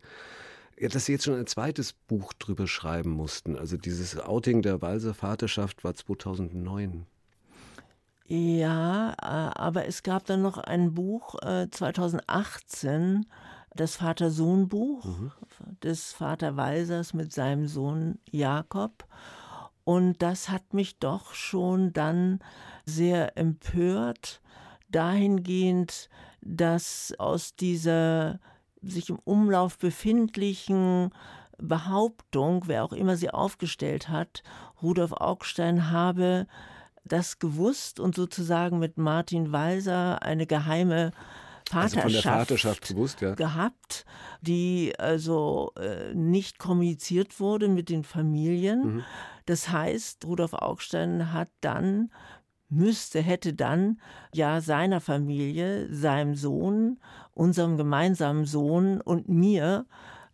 ja, 0.79 0.87
dass 0.87 1.05
Sie 1.05 1.11
jetzt 1.11 1.25
schon 1.25 1.37
ein 1.37 1.47
zweites 1.47 1.91
Buch 1.93 2.31
drüber 2.33 2.65
schreiben 2.65 3.09
mussten. 3.09 3.57
Also 3.57 3.75
dieses 3.75 4.17
Outing 4.17 4.61
der 4.61 4.81
Walser 4.81 5.13
Vaterschaft 5.13 5.83
war 5.83 5.95
2009. 5.95 7.05
Ja, 8.25 9.11
äh, 9.13 9.15
aber 9.59 9.87
es 9.87 10.03
gab 10.03 10.25
dann 10.25 10.41
noch 10.41 10.59
ein 10.59 10.93
Buch 10.93 11.35
äh, 11.41 11.67
2018, 11.69 13.25
das 13.75 13.95
Vater-Sohn-Buch 13.97 15.05
mhm. 15.05 15.31
des 15.83 16.13
Vater 16.13 16.55
Walsers 16.55 17.13
mit 17.13 17.33
seinem 17.33 17.67
Sohn 17.67 18.19
Jakob. 18.29 19.05
Und 19.89 20.21
das 20.21 20.49
hat 20.49 20.75
mich 20.75 20.99
doch 20.99 21.33
schon 21.33 21.93
dann 21.93 22.41
sehr 22.85 23.35
empört, 23.39 24.39
dahingehend, 24.89 26.11
dass 26.41 27.11
aus 27.17 27.55
dieser 27.55 28.39
sich 28.83 29.09
im 29.09 29.17
Umlauf 29.23 29.79
befindlichen 29.79 31.09
Behauptung, 31.57 32.65
wer 32.67 32.83
auch 32.83 32.93
immer 32.93 33.17
sie 33.17 33.31
aufgestellt 33.31 34.09
hat, 34.09 34.43
Rudolf 34.79 35.11
Augstein 35.11 35.89
habe 35.89 36.45
das 37.03 37.39
gewusst 37.39 37.99
und 37.99 38.13
sozusagen 38.13 38.77
mit 38.77 38.99
Martin 38.99 39.51
Walser 39.51 40.21
eine 40.21 40.45
geheime 40.45 41.13
Vaterschaft, 41.69 42.05
also 42.05 42.21
Vaterschaft 42.21 42.87
gewusst, 42.87 43.21
ja. 43.21 43.35
gehabt, 43.35 44.05
die 44.41 44.93
also 44.97 45.71
äh, 45.77 46.13
nicht 46.15 46.57
kommuniziert 46.57 47.39
wurde 47.39 47.67
mit 47.67 47.89
den 47.89 48.03
Familien. 48.03 48.95
Mhm. 48.95 49.03
Das 49.45 49.69
heißt, 49.69 50.25
Rudolf 50.25 50.53
Augstein 50.53 51.31
hat 51.31 51.49
dann 51.61 52.11
müsste, 52.69 53.21
hätte 53.21 53.53
dann 53.53 53.99
ja 54.33 54.61
seiner 54.61 55.01
Familie, 55.01 55.93
seinem 55.93 56.35
Sohn, 56.35 56.99
unserem 57.33 57.77
gemeinsamen 57.77 58.45
Sohn 58.45 59.01
und 59.01 59.29
mir 59.29 59.85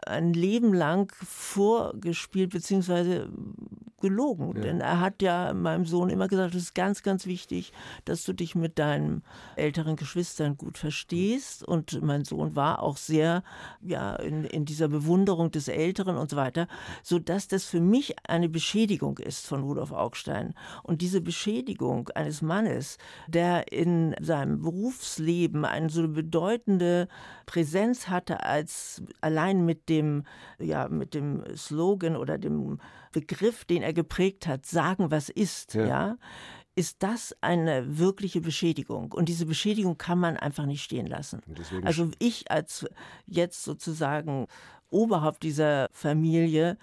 ein 0.06 0.34
Leben 0.34 0.74
lang 0.74 1.12
vorgespielt 1.22 2.52
bzw 2.52 3.28
gelogen. 4.06 4.54
Ja. 4.56 4.62
Denn 4.62 4.82
er 4.82 5.00
hat 5.00 5.24
ja 5.24 5.52
meinem 5.54 5.86
Sohn 5.86 6.12
immer 6.12 6.28
gesagt, 6.28 6.54
es 6.54 6.64
ist 6.64 6.76
ganz, 6.76 7.02
ganz 7.02 7.26
wichtig, 7.26 7.74
dass 8.06 8.24
du 8.24 8.34
dich 8.34 8.54
mit 8.54 8.78
deinen 8.78 9.24
älteren 9.56 9.96
Geschwistern 9.96 10.58
gut 10.58 10.78
verstehst. 10.78 11.64
Und 11.64 12.04
mein 12.04 12.24
Sohn 12.24 12.56
war 12.56 12.84
auch 12.84 12.98
sehr 12.98 13.44
ja, 13.82 14.16
in, 14.18 14.44
in 14.44 14.66
dieser 14.66 14.90
Bewunderung 14.90 15.50
des 15.50 15.68
Älteren 15.68 16.18
und 16.18 16.30
so 16.30 16.38
weiter, 16.38 16.68
sodass 17.02 17.48
das 17.48 17.66
für 17.66 17.82
mich 17.82 18.16
eine 18.28 18.48
Beschädigung 18.48 19.18
ist 19.18 19.48
von 19.48 19.64
Rudolf 19.64 19.92
Augstein. 19.92 20.54
Und 20.84 21.02
diese 21.02 21.22
Beschädigung 21.22 22.10
eines 22.10 22.44
Mannes, 22.44 23.00
der 23.28 23.72
in 23.72 24.16
seinem 24.22 24.62
Berufsleben 24.62 25.66
eine 25.66 25.90
so 25.90 26.08
bedeutende 26.08 27.08
Präsenz 27.48 28.08
hatte, 28.08 28.44
als 28.44 29.02
allein 29.22 29.66
mit 29.66 29.90
dem, 29.90 30.26
ja, 30.60 30.90
mit 30.90 31.16
dem 31.16 31.44
Slogan 31.56 32.16
oder 32.16 32.38
dem 32.38 32.80
Begriff, 33.16 33.64
den 33.64 33.82
er 33.82 33.94
geprägt 33.94 34.46
hat, 34.46 34.66
sagen, 34.66 35.10
was 35.10 35.30
ist, 35.30 35.74
ja. 35.74 35.88
ja, 35.88 36.18
ist 36.76 37.02
das 37.02 37.34
eine 37.40 37.98
wirkliche 37.98 38.42
Beschädigung. 38.42 39.14
Und 39.14 39.30
diese 39.30 39.46
Beschädigung 39.46 39.98
kann 39.98 40.20
man 40.20 40.36
einfach 40.36 40.66
nicht 40.66 40.84
stehen 40.84 41.08
lassen. 41.08 41.42
Also 41.84 42.12
ich 42.20 42.52
als 42.52 42.86
jetzt 43.26 43.64
sozusagen 43.64 44.48
Oberhaupt 44.90 45.44
dieser 45.44 45.88
Familie 45.92 46.78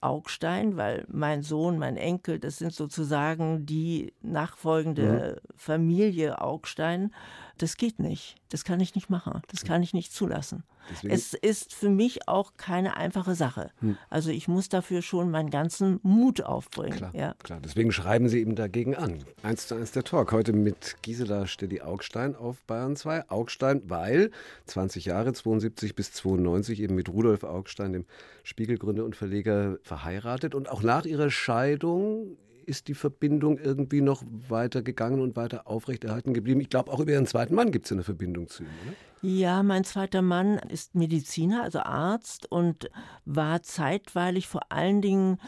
Augstein, 0.00 0.76
weil 0.76 1.04
mein 1.08 1.42
Sohn, 1.42 1.78
mein 1.78 1.96
Enkel, 1.96 2.38
das 2.38 2.58
sind 2.58 2.72
sozusagen 2.72 3.66
die 3.66 4.14
nachfolgende 4.22 5.42
mhm. 5.42 5.52
Familie 5.56 6.40
Augstein. 6.40 7.14
Das 7.58 7.76
geht 7.76 7.98
nicht. 7.98 8.36
Das 8.50 8.64
kann 8.64 8.80
ich 8.80 8.94
nicht 8.94 9.08
machen. 9.08 9.40
Das 9.48 9.64
kann 9.64 9.82
ich 9.82 9.94
nicht 9.94 10.12
zulassen. 10.12 10.62
Deswegen 10.90 11.14
es 11.14 11.34
ist 11.34 11.74
für 11.74 11.88
mich 11.88 12.28
auch 12.28 12.52
keine 12.56 12.96
einfache 12.96 13.34
Sache. 13.34 13.70
Hm. 13.80 13.96
Also 14.10 14.30
ich 14.30 14.46
muss 14.46 14.68
dafür 14.68 15.02
schon 15.02 15.30
meinen 15.30 15.50
ganzen 15.50 15.98
Mut 16.02 16.42
aufbringen. 16.42 16.96
Klar, 16.96 17.14
ja. 17.14 17.34
klar. 17.42 17.60
Deswegen 17.64 17.92
schreiben 17.92 18.28
Sie 18.28 18.40
eben 18.40 18.54
dagegen 18.54 18.94
an. 18.94 19.24
Eins 19.42 19.66
zu 19.66 19.74
eins 19.74 19.92
der 19.92 20.04
Talk. 20.04 20.32
Heute 20.32 20.52
mit 20.52 20.96
Gisela 21.02 21.46
Stedi 21.46 21.80
Augstein 21.80 22.36
auf 22.36 22.62
Bayern 22.62 22.94
2. 22.94 23.30
Augstein, 23.30 23.82
weil 23.86 24.30
20 24.66 25.06
Jahre, 25.06 25.32
72 25.32 25.94
bis 25.94 26.12
92, 26.12 26.80
eben 26.80 26.94
mit 26.94 27.08
Rudolf 27.08 27.42
Augstein, 27.42 27.92
dem 27.92 28.04
Spiegelgründer 28.44 29.04
und 29.04 29.16
Verleger, 29.16 29.78
verheiratet. 29.82 30.54
Und 30.54 30.68
auch 30.68 30.82
nach 30.82 31.04
ihrer 31.04 31.30
Scheidung 31.30 32.36
ist 32.66 32.88
die 32.88 32.94
Verbindung 32.94 33.58
irgendwie 33.58 34.00
noch 34.00 34.22
weiter 34.48 34.82
gegangen 34.82 35.20
und 35.20 35.36
weiter 35.36 35.66
aufrechterhalten 35.66 36.34
geblieben. 36.34 36.60
Ich 36.60 36.68
glaube, 36.68 36.92
auch 36.92 37.00
über 37.00 37.12
Ihren 37.12 37.26
zweiten 37.26 37.54
Mann 37.54 37.70
gibt 37.70 37.86
es 37.86 37.92
eine 37.92 38.02
Verbindung 38.02 38.48
zu 38.48 38.64
ihm, 38.64 38.68
oder? 38.84 38.96
Ja, 39.22 39.62
mein 39.62 39.84
zweiter 39.84 40.22
Mann 40.22 40.58
ist 40.58 40.94
Mediziner, 40.94 41.62
also 41.62 41.80
Arzt 41.80 42.50
und 42.50 42.90
war 43.24 43.62
zeitweilig 43.62 44.46
vor 44.46 44.70
allen 44.70 45.00
Dingen 45.00 45.38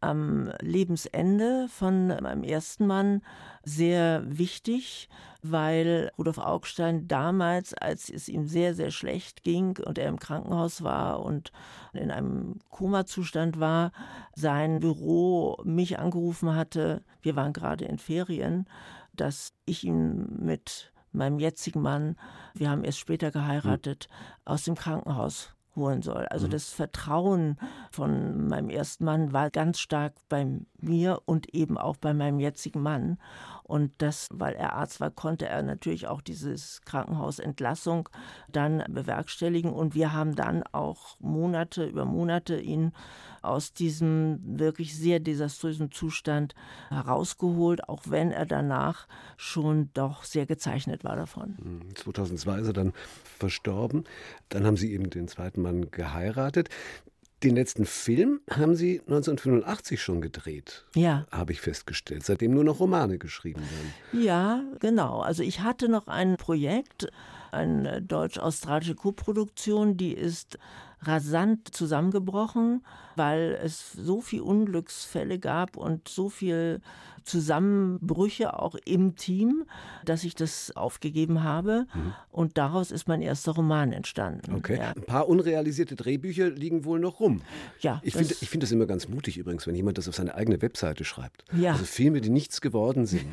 am 0.00 0.52
Lebensende 0.60 1.66
von 1.68 2.08
meinem 2.08 2.42
ersten 2.42 2.86
Mann 2.86 3.22
sehr 3.64 4.22
wichtig, 4.26 5.08
weil 5.42 6.10
Rudolf 6.18 6.38
Augstein 6.38 7.08
damals, 7.08 7.74
als 7.74 8.08
es 8.08 8.28
ihm 8.28 8.46
sehr, 8.46 8.74
sehr 8.74 8.90
schlecht 8.90 9.44
ging 9.44 9.78
und 9.84 9.98
er 9.98 10.08
im 10.08 10.18
Krankenhaus 10.18 10.82
war 10.82 11.24
und 11.24 11.52
in 11.92 12.10
einem 12.10 12.58
Komazustand 12.70 13.60
war, 13.60 13.92
sein 14.34 14.80
Büro 14.80 15.56
mich 15.64 15.98
angerufen 15.98 16.54
hatte, 16.54 17.02
wir 17.22 17.36
waren 17.36 17.52
gerade 17.52 17.84
in 17.84 17.98
Ferien, 17.98 18.66
dass 19.14 19.52
ich 19.64 19.84
ihn 19.84 20.26
mit 20.38 20.92
meinem 21.12 21.38
jetzigen 21.38 21.82
Mann, 21.82 22.16
wir 22.54 22.70
haben 22.70 22.84
erst 22.84 22.98
später 22.98 23.30
geheiratet, 23.30 24.08
aus 24.44 24.64
dem 24.64 24.74
Krankenhaus 24.74 25.54
holen 25.78 26.02
soll. 26.02 26.26
Also 26.26 26.46
mhm. 26.46 26.50
das 26.50 26.70
Vertrauen 26.70 27.58
von 27.90 28.48
meinem 28.48 28.70
ersten 28.70 29.04
Mann 29.04 29.32
war 29.32 29.50
ganz 29.50 29.78
stark 29.80 30.14
bei 30.28 30.46
mir 30.80 31.22
und 31.24 31.54
eben 31.54 31.78
auch 31.78 31.96
bei 31.96 32.12
meinem 32.12 32.40
jetzigen 32.40 32.82
Mann. 32.82 33.18
Und 33.68 33.92
das, 33.98 34.28
weil 34.32 34.54
er 34.54 34.72
Arzt 34.72 34.98
war, 34.98 35.10
konnte 35.10 35.46
er 35.46 35.62
natürlich 35.62 36.06
auch 36.06 36.22
dieses 36.22 36.80
Krankenhausentlassung 36.86 38.08
dann 38.50 38.82
bewerkstelligen. 38.88 39.70
Und 39.70 39.94
wir 39.94 40.14
haben 40.14 40.34
dann 40.34 40.62
auch 40.72 41.20
Monate 41.20 41.84
über 41.84 42.06
Monate 42.06 42.58
ihn 42.58 42.92
aus 43.42 43.74
diesem 43.74 44.40
wirklich 44.42 44.96
sehr 44.96 45.20
desaströsen 45.20 45.92
Zustand 45.92 46.54
herausgeholt, 46.88 47.90
auch 47.90 48.04
wenn 48.06 48.30
er 48.30 48.46
danach 48.46 49.06
schon 49.36 49.90
doch 49.92 50.24
sehr 50.24 50.46
gezeichnet 50.46 51.04
war 51.04 51.16
davon. 51.16 51.84
2002 51.94 52.52
hm, 52.54 52.60
ist 52.62 52.66
er 52.68 52.72
dann 52.72 52.92
verstorben. 53.22 54.04
Dann 54.48 54.64
haben 54.64 54.78
Sie 54.78 54.94
eben 54.94 55.10
den 55.10 55.28
zweiten 55.28 55.60
Mann 55.60 55.90
geheiratet. 55.90 56.70
Den 57.44 57.54
letzten 57.54 57.86
Film 57.86 58.40
haben 58.50 58.74
Sie 58.74 59.00
1985 59.00 60.02
schon 60.02 60.20
gedreht. 60.20 60.84
Ja. 60.94 61.24
Habe 61.30 61.52
ich 61.52 61.60
festgestellt. 61.60 62.24
Seitdem 62.24 62.52
nur 62.52 62.64
noch 62.64 62.80
Romane 62.80 63.18
geschrieben 63.18 63.60
werden. 63.60 64.24
Ja, 64.24 64.64
genau. 64.80 65.20
Also 65.20 65.44
ich 65.44 65.60
hatte 65.60 65.88
noch 65.88 66.08
ein 66.08 66.36
Projekt, 66.36 67.08
eine 67.52 68.02
deutsch-australische 68.02 68.96
Koproduktion, 68.96 69.96
die 69.96 70.14
ist 70.14 70.58
rasant 71.02 71.74
zusammengebrochen, 71.74 72.84
weil 73.16 73.58
es 73.62 73.92
so 73.92 74.20
viel 74.20 74.40
Unglücksfälle 74.40 75.38
gab 75.38 75.76
und 75.76 76.08
so 76.08 76.28
viel 76.28 76.80
Zusammenbrüche 77.28 78.58
auch 78.58 78.74
im 78.86 79.14
Team, 79.14 79.64
dass 80.04 80.24
ich 80.24 80.34
das 80.34 80.74
aufgegeben 80.74 81.42
habe. 81.42 81.86
Mhm. 81.94 82.14
Und 82.30 82.58
daraus 82.58 82.90
ist 82.90 83.06
mein 83.06 83.20
erster 83.20 83.52
Roman 83.52 83.92
entstanden. 83.92 84.54
Okay. 84.54 84.78
Ja. 84.78 84.92
Ein 84.92 85.02
paar 85.02 85.28
unrealisierte 85.28 85.94
Drehbücher 85.94 86.50
liegen 86.50 86.84
wohl 86.84 86.98
noch 86.98 87.20
rum. 87.20 87.42
Ja. 87.80 88.00
Ich 88.02 88.14
finde 88.14 88.34
find 88.34 88.62
das 88.62 88.72
immer 88.72 88.86
ganz 88.86 89.08
mutig 89.08 89.36
übrigens, 89.36 89.66
wenn 89.66 89.74
jemand 89.74 89.98
das 89.98 90.08
auf 90.08 90.14
seine 90.14 90.34
eigene 90.34 90.62
Webseite 90.62 91.04
schreibt. 91.04 91.44
Ja. 91.52 91.72
Also 91.72 91.84
Filme, 91.84 92.20
die 92.20 92.30
nichts 92.30 92.60
geworden 92.60 93.06
sind. 93.06 93.26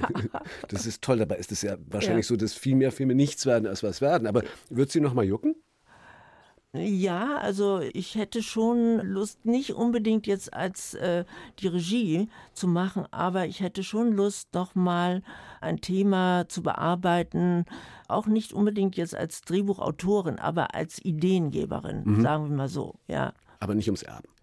Das 0.67 0.85
ist 0.85 1.01
toll. 1.01 1.19
Dabei 1.19 1.37
ist 1.37 1.51
es 1.51 1.61
ja 1.61 1.77
wahrscheinlich 1.87 2.25
ja. 2.25 2.29
so, 2.29 2.35
dass 2.35 2.53
viel 2.53 2.75
mehr 2.75 2.91
Filme 2.91 3.15
nichts 3.15 3.45
werden, 3.45 3.65
als 3.65 3.81
was 3.81 4.01
werden. 4.01 4.27
Aber 4.27 4.43
wird 4.69 4.91
sie 4.91 4.99
noch 4.99 5.13
mal 5.13 5.25
jucken? 5.25 5.55
Ja, 6.75 7.37
also 7.37 7.79
ich 7.93 8.15
hätte 8.15 8.43
schon 8.43 8.99
Lust, 8.99 9.45
nicht 9.45 9.73
unbedingt 9.73 10.27
jetzt 10.27 10.53
als 10.53 10.93
äh, 10.95 11.25
die 11.59 11.67
Regie 11.67 12.29
zu 12.53 12.67
machen, 12.67 13.05
aber 13.11 13.45
ich 13.45 13.61
hätte 13.61 13.83
schon 13.83 14.11
Lust, 14.11 14.53
noch 14.53 14.75
mal 14.75 15.23
ein 15.61 15.81
Thema 15.81 16.47
zu 16.47 16.61
bearbeiten, 16.61 17.65
auch 18.07 18.27
nicht 18.27 18.53
unbedingt 18.53 18.97
jetzt 18.97 19.15
als 19.15 19.41
Drehbuchautorin, 19.41 20.39
aber 20.39 20.75
als 20.75 21.03
Ideengeberin, 21.03 22.03
mhm. 22.05 22.21
sagen 22.21 22.49
wir 22.49 22.55
mal 22.55 22.69
so, 22.69 22.95
ja. 23.07 23.33
Aber 23.59 23.73
nicht 23.73 23.87
ums 23.87 24.03
Erben 24.03 24.34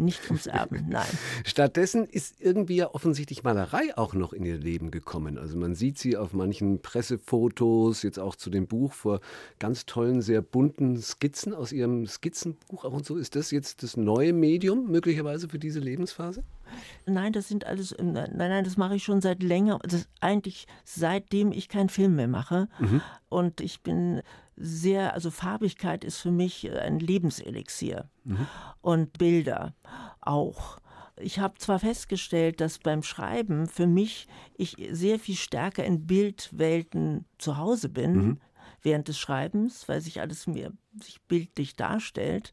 nicht 0.00 0.26
ums 0.26 0.46
Erben, 0.46 0.86
nein. 0.90 1.06
Stattdessen 1.44 2.06
ist 2.06 2.40
irgendwie 2.40 2.76
ja 2.76 2.94
offensichtlich 2.94 3.42
Malerei 3.42 3.96
auch 3.96 4.14
noch 4.14 4.32
in 4.32 4.44
ihr 4.44 4.58
Leben 4.58 4.90
gekommen. 4.90 5.38
Also 5.38 5.56
man 5.56 5.74
sieht 5.74 5.98
sie 5.98 6.16
auf 6.16 6.32
manchen 6.32 6.80
Pressefotos, 6.82 8.02
jetzt 8.02 8.18
auch 8.18 8.36
zu 8.36 8.50
dem 8.50 8.66
Buch 8.66 8.92
vor 8.92 9.20
ganz 9.58 9.86
tollen, 9.86 10.22
sehr 10.22 10.42
bunten 10.42 11.00
Skizzen 11.00 11.54
aus 11.54 11.72
ihrem 11.72 12.06
Skizzenbuch 12.06 12.84
ab 12.84 12.92
und 12.92 13.06
so. 13.06 13.16
Ist 13.16 13.36
das 13.36 13.50
jetzt 13.50 13.82
das 13.82 13.96
neue 13.96 14.32
Medium 14.32 14.90
möglicherweise 14.90 15.48
für 15.48 15.58
diese 15.58 15.80
Lebensphase? 15.80 16.42
Nein, 17.06 17.32
das 17.32 17.48
sind 17.48 17.66
alles, 17.66 17.92
äh, 17.92 18.02
nein, 18.02 18.32
nein, 18.36 18.64
das 18.64 18.76
mache 18.76 18.96
ich 18.96 19.04
schon 19.04 19.20
seit 19.20 19.42
länger, 19.42 19.78
das 19.82 20.08
eigentlich 20.20 20.66
seitdem 20.84 21.52
ich 21.52 21.68
keinen 21.68 21.88
Film 21.88 22.16
mehr 22.16 22.28
mache. 22.28 22.68
Mhm. 22.78 23.00
Und 23.28 23.60
ich 23.60 23.80
bin 23.82 24.22
sehr, 24.60 25.14
also 25.14 25.30
Farbigkeit 25.30 26.04
ist 26.04 26.18
für 26.18 26.30
mich 26.30 26.70
ein 26.70 26.98
Lebenselixier. 27.00 28.10
Mhm. 28.24 28.46
Und 28.80 29.18
Bilder 29.18 29.74
auch. 30.20 30.78
Ich 31.16 31.38
habe 31.38 31.58
zwar 31.58 31.78
festgestellt, 31.78 32.60
dass 32.60 32.78
beim 32.78 33.02
Schreiben 33.02 33.66
für 33.66 33.86
mich 33.86 34.28
ich 34.56 34.76
sehr 34.90 35.18
viel 35.18 35.36
stärker 35.36 35.84
in 35.84 36.06
Bildwelten 36.06 37.26
zu 37.38 37.56
Hause 37.56 37.88
bin. 37.88 38.12
Mhm 38.12 38.40
während 38.82 39.08
des 39.08 39.18
Schreibens, 39.18 39.88
weil 39.88 40.00
sich 40.00 40.20
alles 40.20 40.46
mir 40.46 40.72
sich 41.00 41.20
bildlich 41.22 41.76
darstellt. 41.76 42.52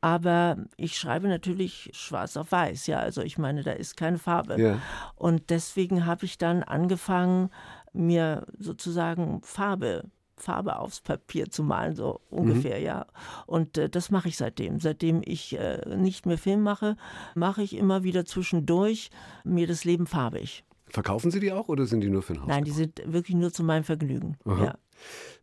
Aber 0.00 0.56
ich 0.76 0.98
schreibe 0.98 1.28
natürlich 1.28 1.90
schwarz 1.94 2.36
auf 2.36 2.50
weiß, 2.50 2.88
ja. 2.88 2.98
Also 2.98 3.22
ich 3.22 3.38
meine, 3.38 3.62
da 3.62 3.72
ist 3.72 3.96
keine 3.96 4.18
Farbe. 4.18 4.60
Ja. 4.60 4.80
Und 5.14 5.50
deswegen 5.50 6.06
habe 6.06 6.24
ich 6.24 6.38
dann 6.38 6.62
angefangen, 6.62 7.50
mir 7.92 8.46
sozusagen 8.58 9.42
Farbe 9.42 10.10
Farbe 10.42 10.78
aufs 10.78 11.00
Papier 11.00 11.50
zu 11.50 11.62
malen, 11.62 11.94
so 11.94 12.20
ungefähr, 12.30 12.78
mhm. 12.78 12.84
ja. 12.84 13.06
Und 13.46 13.78
äh, 13.78 13.88
das 13.88 14.10
mache 14.10 14.28
ich 14.28 14.36
seitdem. 14.36 14.80
Seitdem 14.80 15.22
ich 15.24 15.58
äh, 15.58 15.96
nicht 15.96 16.26
mehr 16.26 16.38
Film 16.38 16.62
mache, 16.62 16.96
mache 17.34 17.62
ich 17.62 17.76
immer 17.76 18.02
wieder 18.02 18.24
zwischendurch 18.24 19.10
mir 19.44 19.66
das 19.66 19.84
Leben 19.84 20.06
farbig. 20.06 20.64
Verkaufen 20.88 21.30
Sie 21.30 21.40
die 21.40 21.52
auch 21.52 21.68
oder 21.68 21.86
sind 21.86 22.00
die 22.00 22.10
nur 22.10 22.22
für 22.22 22.34
den 22.34 22.42
Haus? 22.42 22.48
Nein, 22.48 22.64
die 22.64 22.72
sind 22.72 23.00
wirklich 23.06 23.36
nur 23.36 23.52
zu 23.52 23.64
meinem 23.64 23.84
Vergnügen. 23.84 24.36
Ja. 24.44 24.76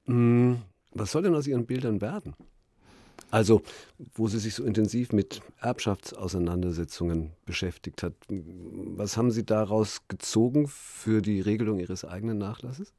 Mm, 0.06 0.58
was 0.94 1.12
soll 1.12 1.24
denn 1.24 1.34
aus 1.34 1.48
Ihren 1.48 1.66
Bildern 1.66 2.02
werden? 2.02 2.36
Also, 3.32 3.62
wo 4.16 4.28
sie 4.28 4.40
sich 4.40 4.56
so 4.56 4.64
intensiv 4.64 5.12
mit 5.12 5.42
Erbschaftsauseinandersetzungen 5.62 7.32
beschäftigt 7.46 8.02
hat. 8.02 8.14
Was 8.28 9.18
haben 9.18 9.30
Sie 9.30 9.46
daraus 9.46 10.08
gezogen 10.08 10.68
für 10.68 11.22
die 11.22 11.40
Regelung 11.40 11.80
Ihres 11.80 12.06
eigenen 12.06 12.40
Nachlasses? 12.40 12.94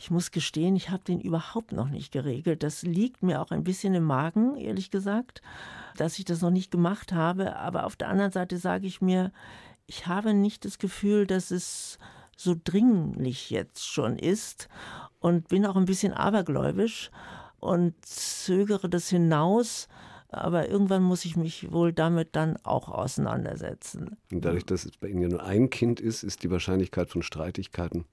Ich 0.00 0.12
muss 0.12 0.30
gestehen, 0.30 0.76
ich 0.76 0.90
habe 0.90 1.02
den 1.02 1.20
überhaupt 1.20 1.72
noch 1.72 1.88
nicht 1.88 2.12
geregelt. 2.12 2.62
Das 2.62 2.82
liegt 2.82 3.24
mir 3.24 3.42
auch 3.42 3.50
ein 3.50 3.64
bisschen 3.64 3.94
im 3.94 4.04
Magen, 4.04 4.56
ehrlich 4.56 4.92
gesagt, 4.92 5.42
dass 5.96 6.20
ich 6.20 6.24
das 6.24 6.40
noch 6.40 6.52
nicht 6.52 6.70
gemacht 6.70 7.12
habe. 7.12 7.56
Aber 7.56 7.84
auf 7.84 7.96
der 7.96 8.08
anderen 8.08 8.30
Seite 8.30 8.58
sage 8.58 8.86
ich 8.86 9.02
mir, 9.02 9.32
ich 9.86 10.06
habe 10.06 10.34
nicht 10.34 10.64
das 10.64 10.78
Gefühl, 10.78 11.26
dass 11.26 11.50
es 11.50 11.98
so 12.36 12.54
dringlich 12.62 13.50
jetzt 13.50 13.84
schon 13.84 14.16
ist 14.16 14.68
und 15.18 15.48
bin 15.48 15.66
auch 15.66 15.74
ein 15.74 15.86
bisschen 15.86 16.12
abergläubisch 16.12 17.10
und 17.58 17.94
zögere 18.06 18.88
das 18.88 19.08
hinaus. 19.08 19.88
Aber 20.28 20.68
irgendwann 20.68 21.02
muss 21.02 21.24
ich 21.24 21.36
mich 21.36 21.72
wohl 21.72 21.92
damit 21.92 22.36
dann 22.36 22.56
auch 22.62 22.88
auseinandersetzen. 22.88 24.16
Und 24.30 24.44
dadurch, 24.44 24.64
dass 24.64 24.84
es 24.84 24.96
bei 24.96 25.08
Ihnen 25.08 25.22
ja 25.22 25.28
nur 25.28 25.42
ein 25.42 25.70
Kind 25.70 25.98
ist, 25.98 26.22
ist 26.22 26.44
die 26.44 26.50
Wahrscheinlichkeit 26.52 27.10
von 27.10 27.22
Streitigkeiten 27.22 28.04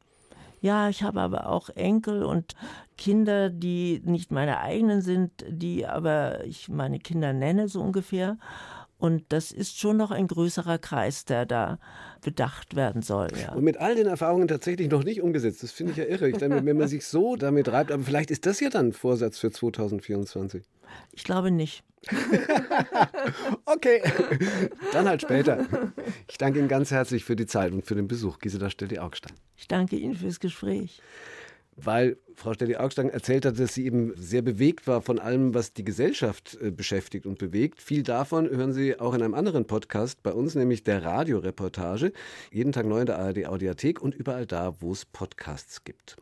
ja, 0.65 0.89
ich 0.89 1.03
habe 1.03 1.21
aber 1.21 1.47
auch 1.47 1.69
Enkel 1.69 2.23
und 2.23 2.55
Kinder, 2.97 3.51
die 3.51 4.01
nicht 4.03 4.31
meine 4.31 4.61
eigenen 4.61 5.01
sind, 5.01 5.45
die 5.47 5.85
aber 5.85 6.43
ich 6.43 6.69
meine 6.69 6.97
Kinder 6.97 7.33
nenne, 7.33 7.67
so 7.67 7.81
ungefähr. 7.81 8.37
Und 9.05 9.23
das 9.29 9.51
ist 9.51 9.79
schon 9.79 9.97
noch 9.97 10.09
ein 10.09 10.25
größerer 10.25 10.79
Kreis, 10.79 11.25
der 11.25 11.45
da 11.45 11.77
bedacht 12.23 12.75
werden 12.75 13.03
soll. 13.03 13.27
Ja. 13.39 13.53
Und 13.53 13.63
mit 13.63 13.77
all 13.77 13.93
den 13.93 14.07
Erfahrungen 14.07 14.47
tatsächlich 14.47 14.89
noch 14.89 15.03
nicht 15.03 15.21
umgesetzt. 15.21 15.61
Das 15.61 15.71
finde 15.71 15.91
ich 15.91 15.99
ja 15.99 16.05
irre. 16.05 16.27
Ich 16.27 16.37
denke, 16.37 16.65
wenn 16.65 16.75
man 16.75 16.87
sich 16.87 17.05
so 17.05 17.35
damit 17.35 17.71
reibt, 17.71 17.91
aber 17.91 18.01
vielleicht 18.01 18.31
ist 18.31 18.47
das 18.47 18.59
ja 18.61 18.71
dann 18.71 18.87
ein 18.87 18.93
Vorsatz 18.93 19.37
für 19.37 19.51
2024. 19.51 20.63
Ich 21.11 21.23
glaube 21.23 21.51
nicht. 21.51 21.83
okay, 23.65 24.01
dann 24.91 25.07
halt 25.07 25.21
später. 25.21 25.67
Ich 26.27 26.39
danke 26.39 26.57
Ihnen 26.57 26.67
ganz 26.67 26.89
herzlich 26.89 27.25
für 27.25 27.35
die 27.35 27.45
Zeit 27.45 27.73
und 27.73 27.85
für 27.85 27.93
den 27.93 28.07
Besuch. 28.07 28.39
Gisela 28.39 28.71
Stelli-Augstein. 28.71 29.33
Ich 29.55 29.67
danke 29.67 29.97
Ihnen 29.97 30.15
fürs 30.15 30.39
Gespräch. 30.39 30.99
Weil 31.75 32.17
Frau 32.35 32.53
Stelli-Augstein 32.53 33.09
erzählt 33.09 33.45
hat, 33.45 33.59
dass 33.59 33.73
sie 33.73 33.85
eben 33.85 34.13
sehr 34.15 34.41
bewegt 34.41 34.87
war 34.87 35.01
von 35.01 35.19
allem, 35.19 35.53
was 35.53 35.73
die 35.73 35.83
Gesellschaft 35.83 36.57
äh, 36.61 36.71
beschäftigt 36.71 37.25
und 37.25 37.37
bewegt. 37.37 37.81
Viel 37.81 38.03
davon 38.03 38.49
hören 38.49 38.73
Sie 38.73 38.99
auch 38.99 39.13
in 39.13 39.21
einem 39.21 39.33
anderen 39.33 39.65
Podcast 39.65 40.23
bei 40.23 40.31
uns, 40.31 40.55
nämlich 40.55 40.83
der 40.83 41.03
Radioreportage. 41.03 42.13
Jeden 42.51 42.71
Tag 42.71 42.85
neu 42.85 43.01
in 43.01 43.05
der 43.05 43.19
ARD 43.19 43.47
Audiothek 43.47 44.01
und 44.01 44.15
überall 44.15 44.45
da, 44.45 44.81
wo 44.81 44.91
es 44.91 45.05
Podcasts 45.05 45.83
gibt. 45.83 46.17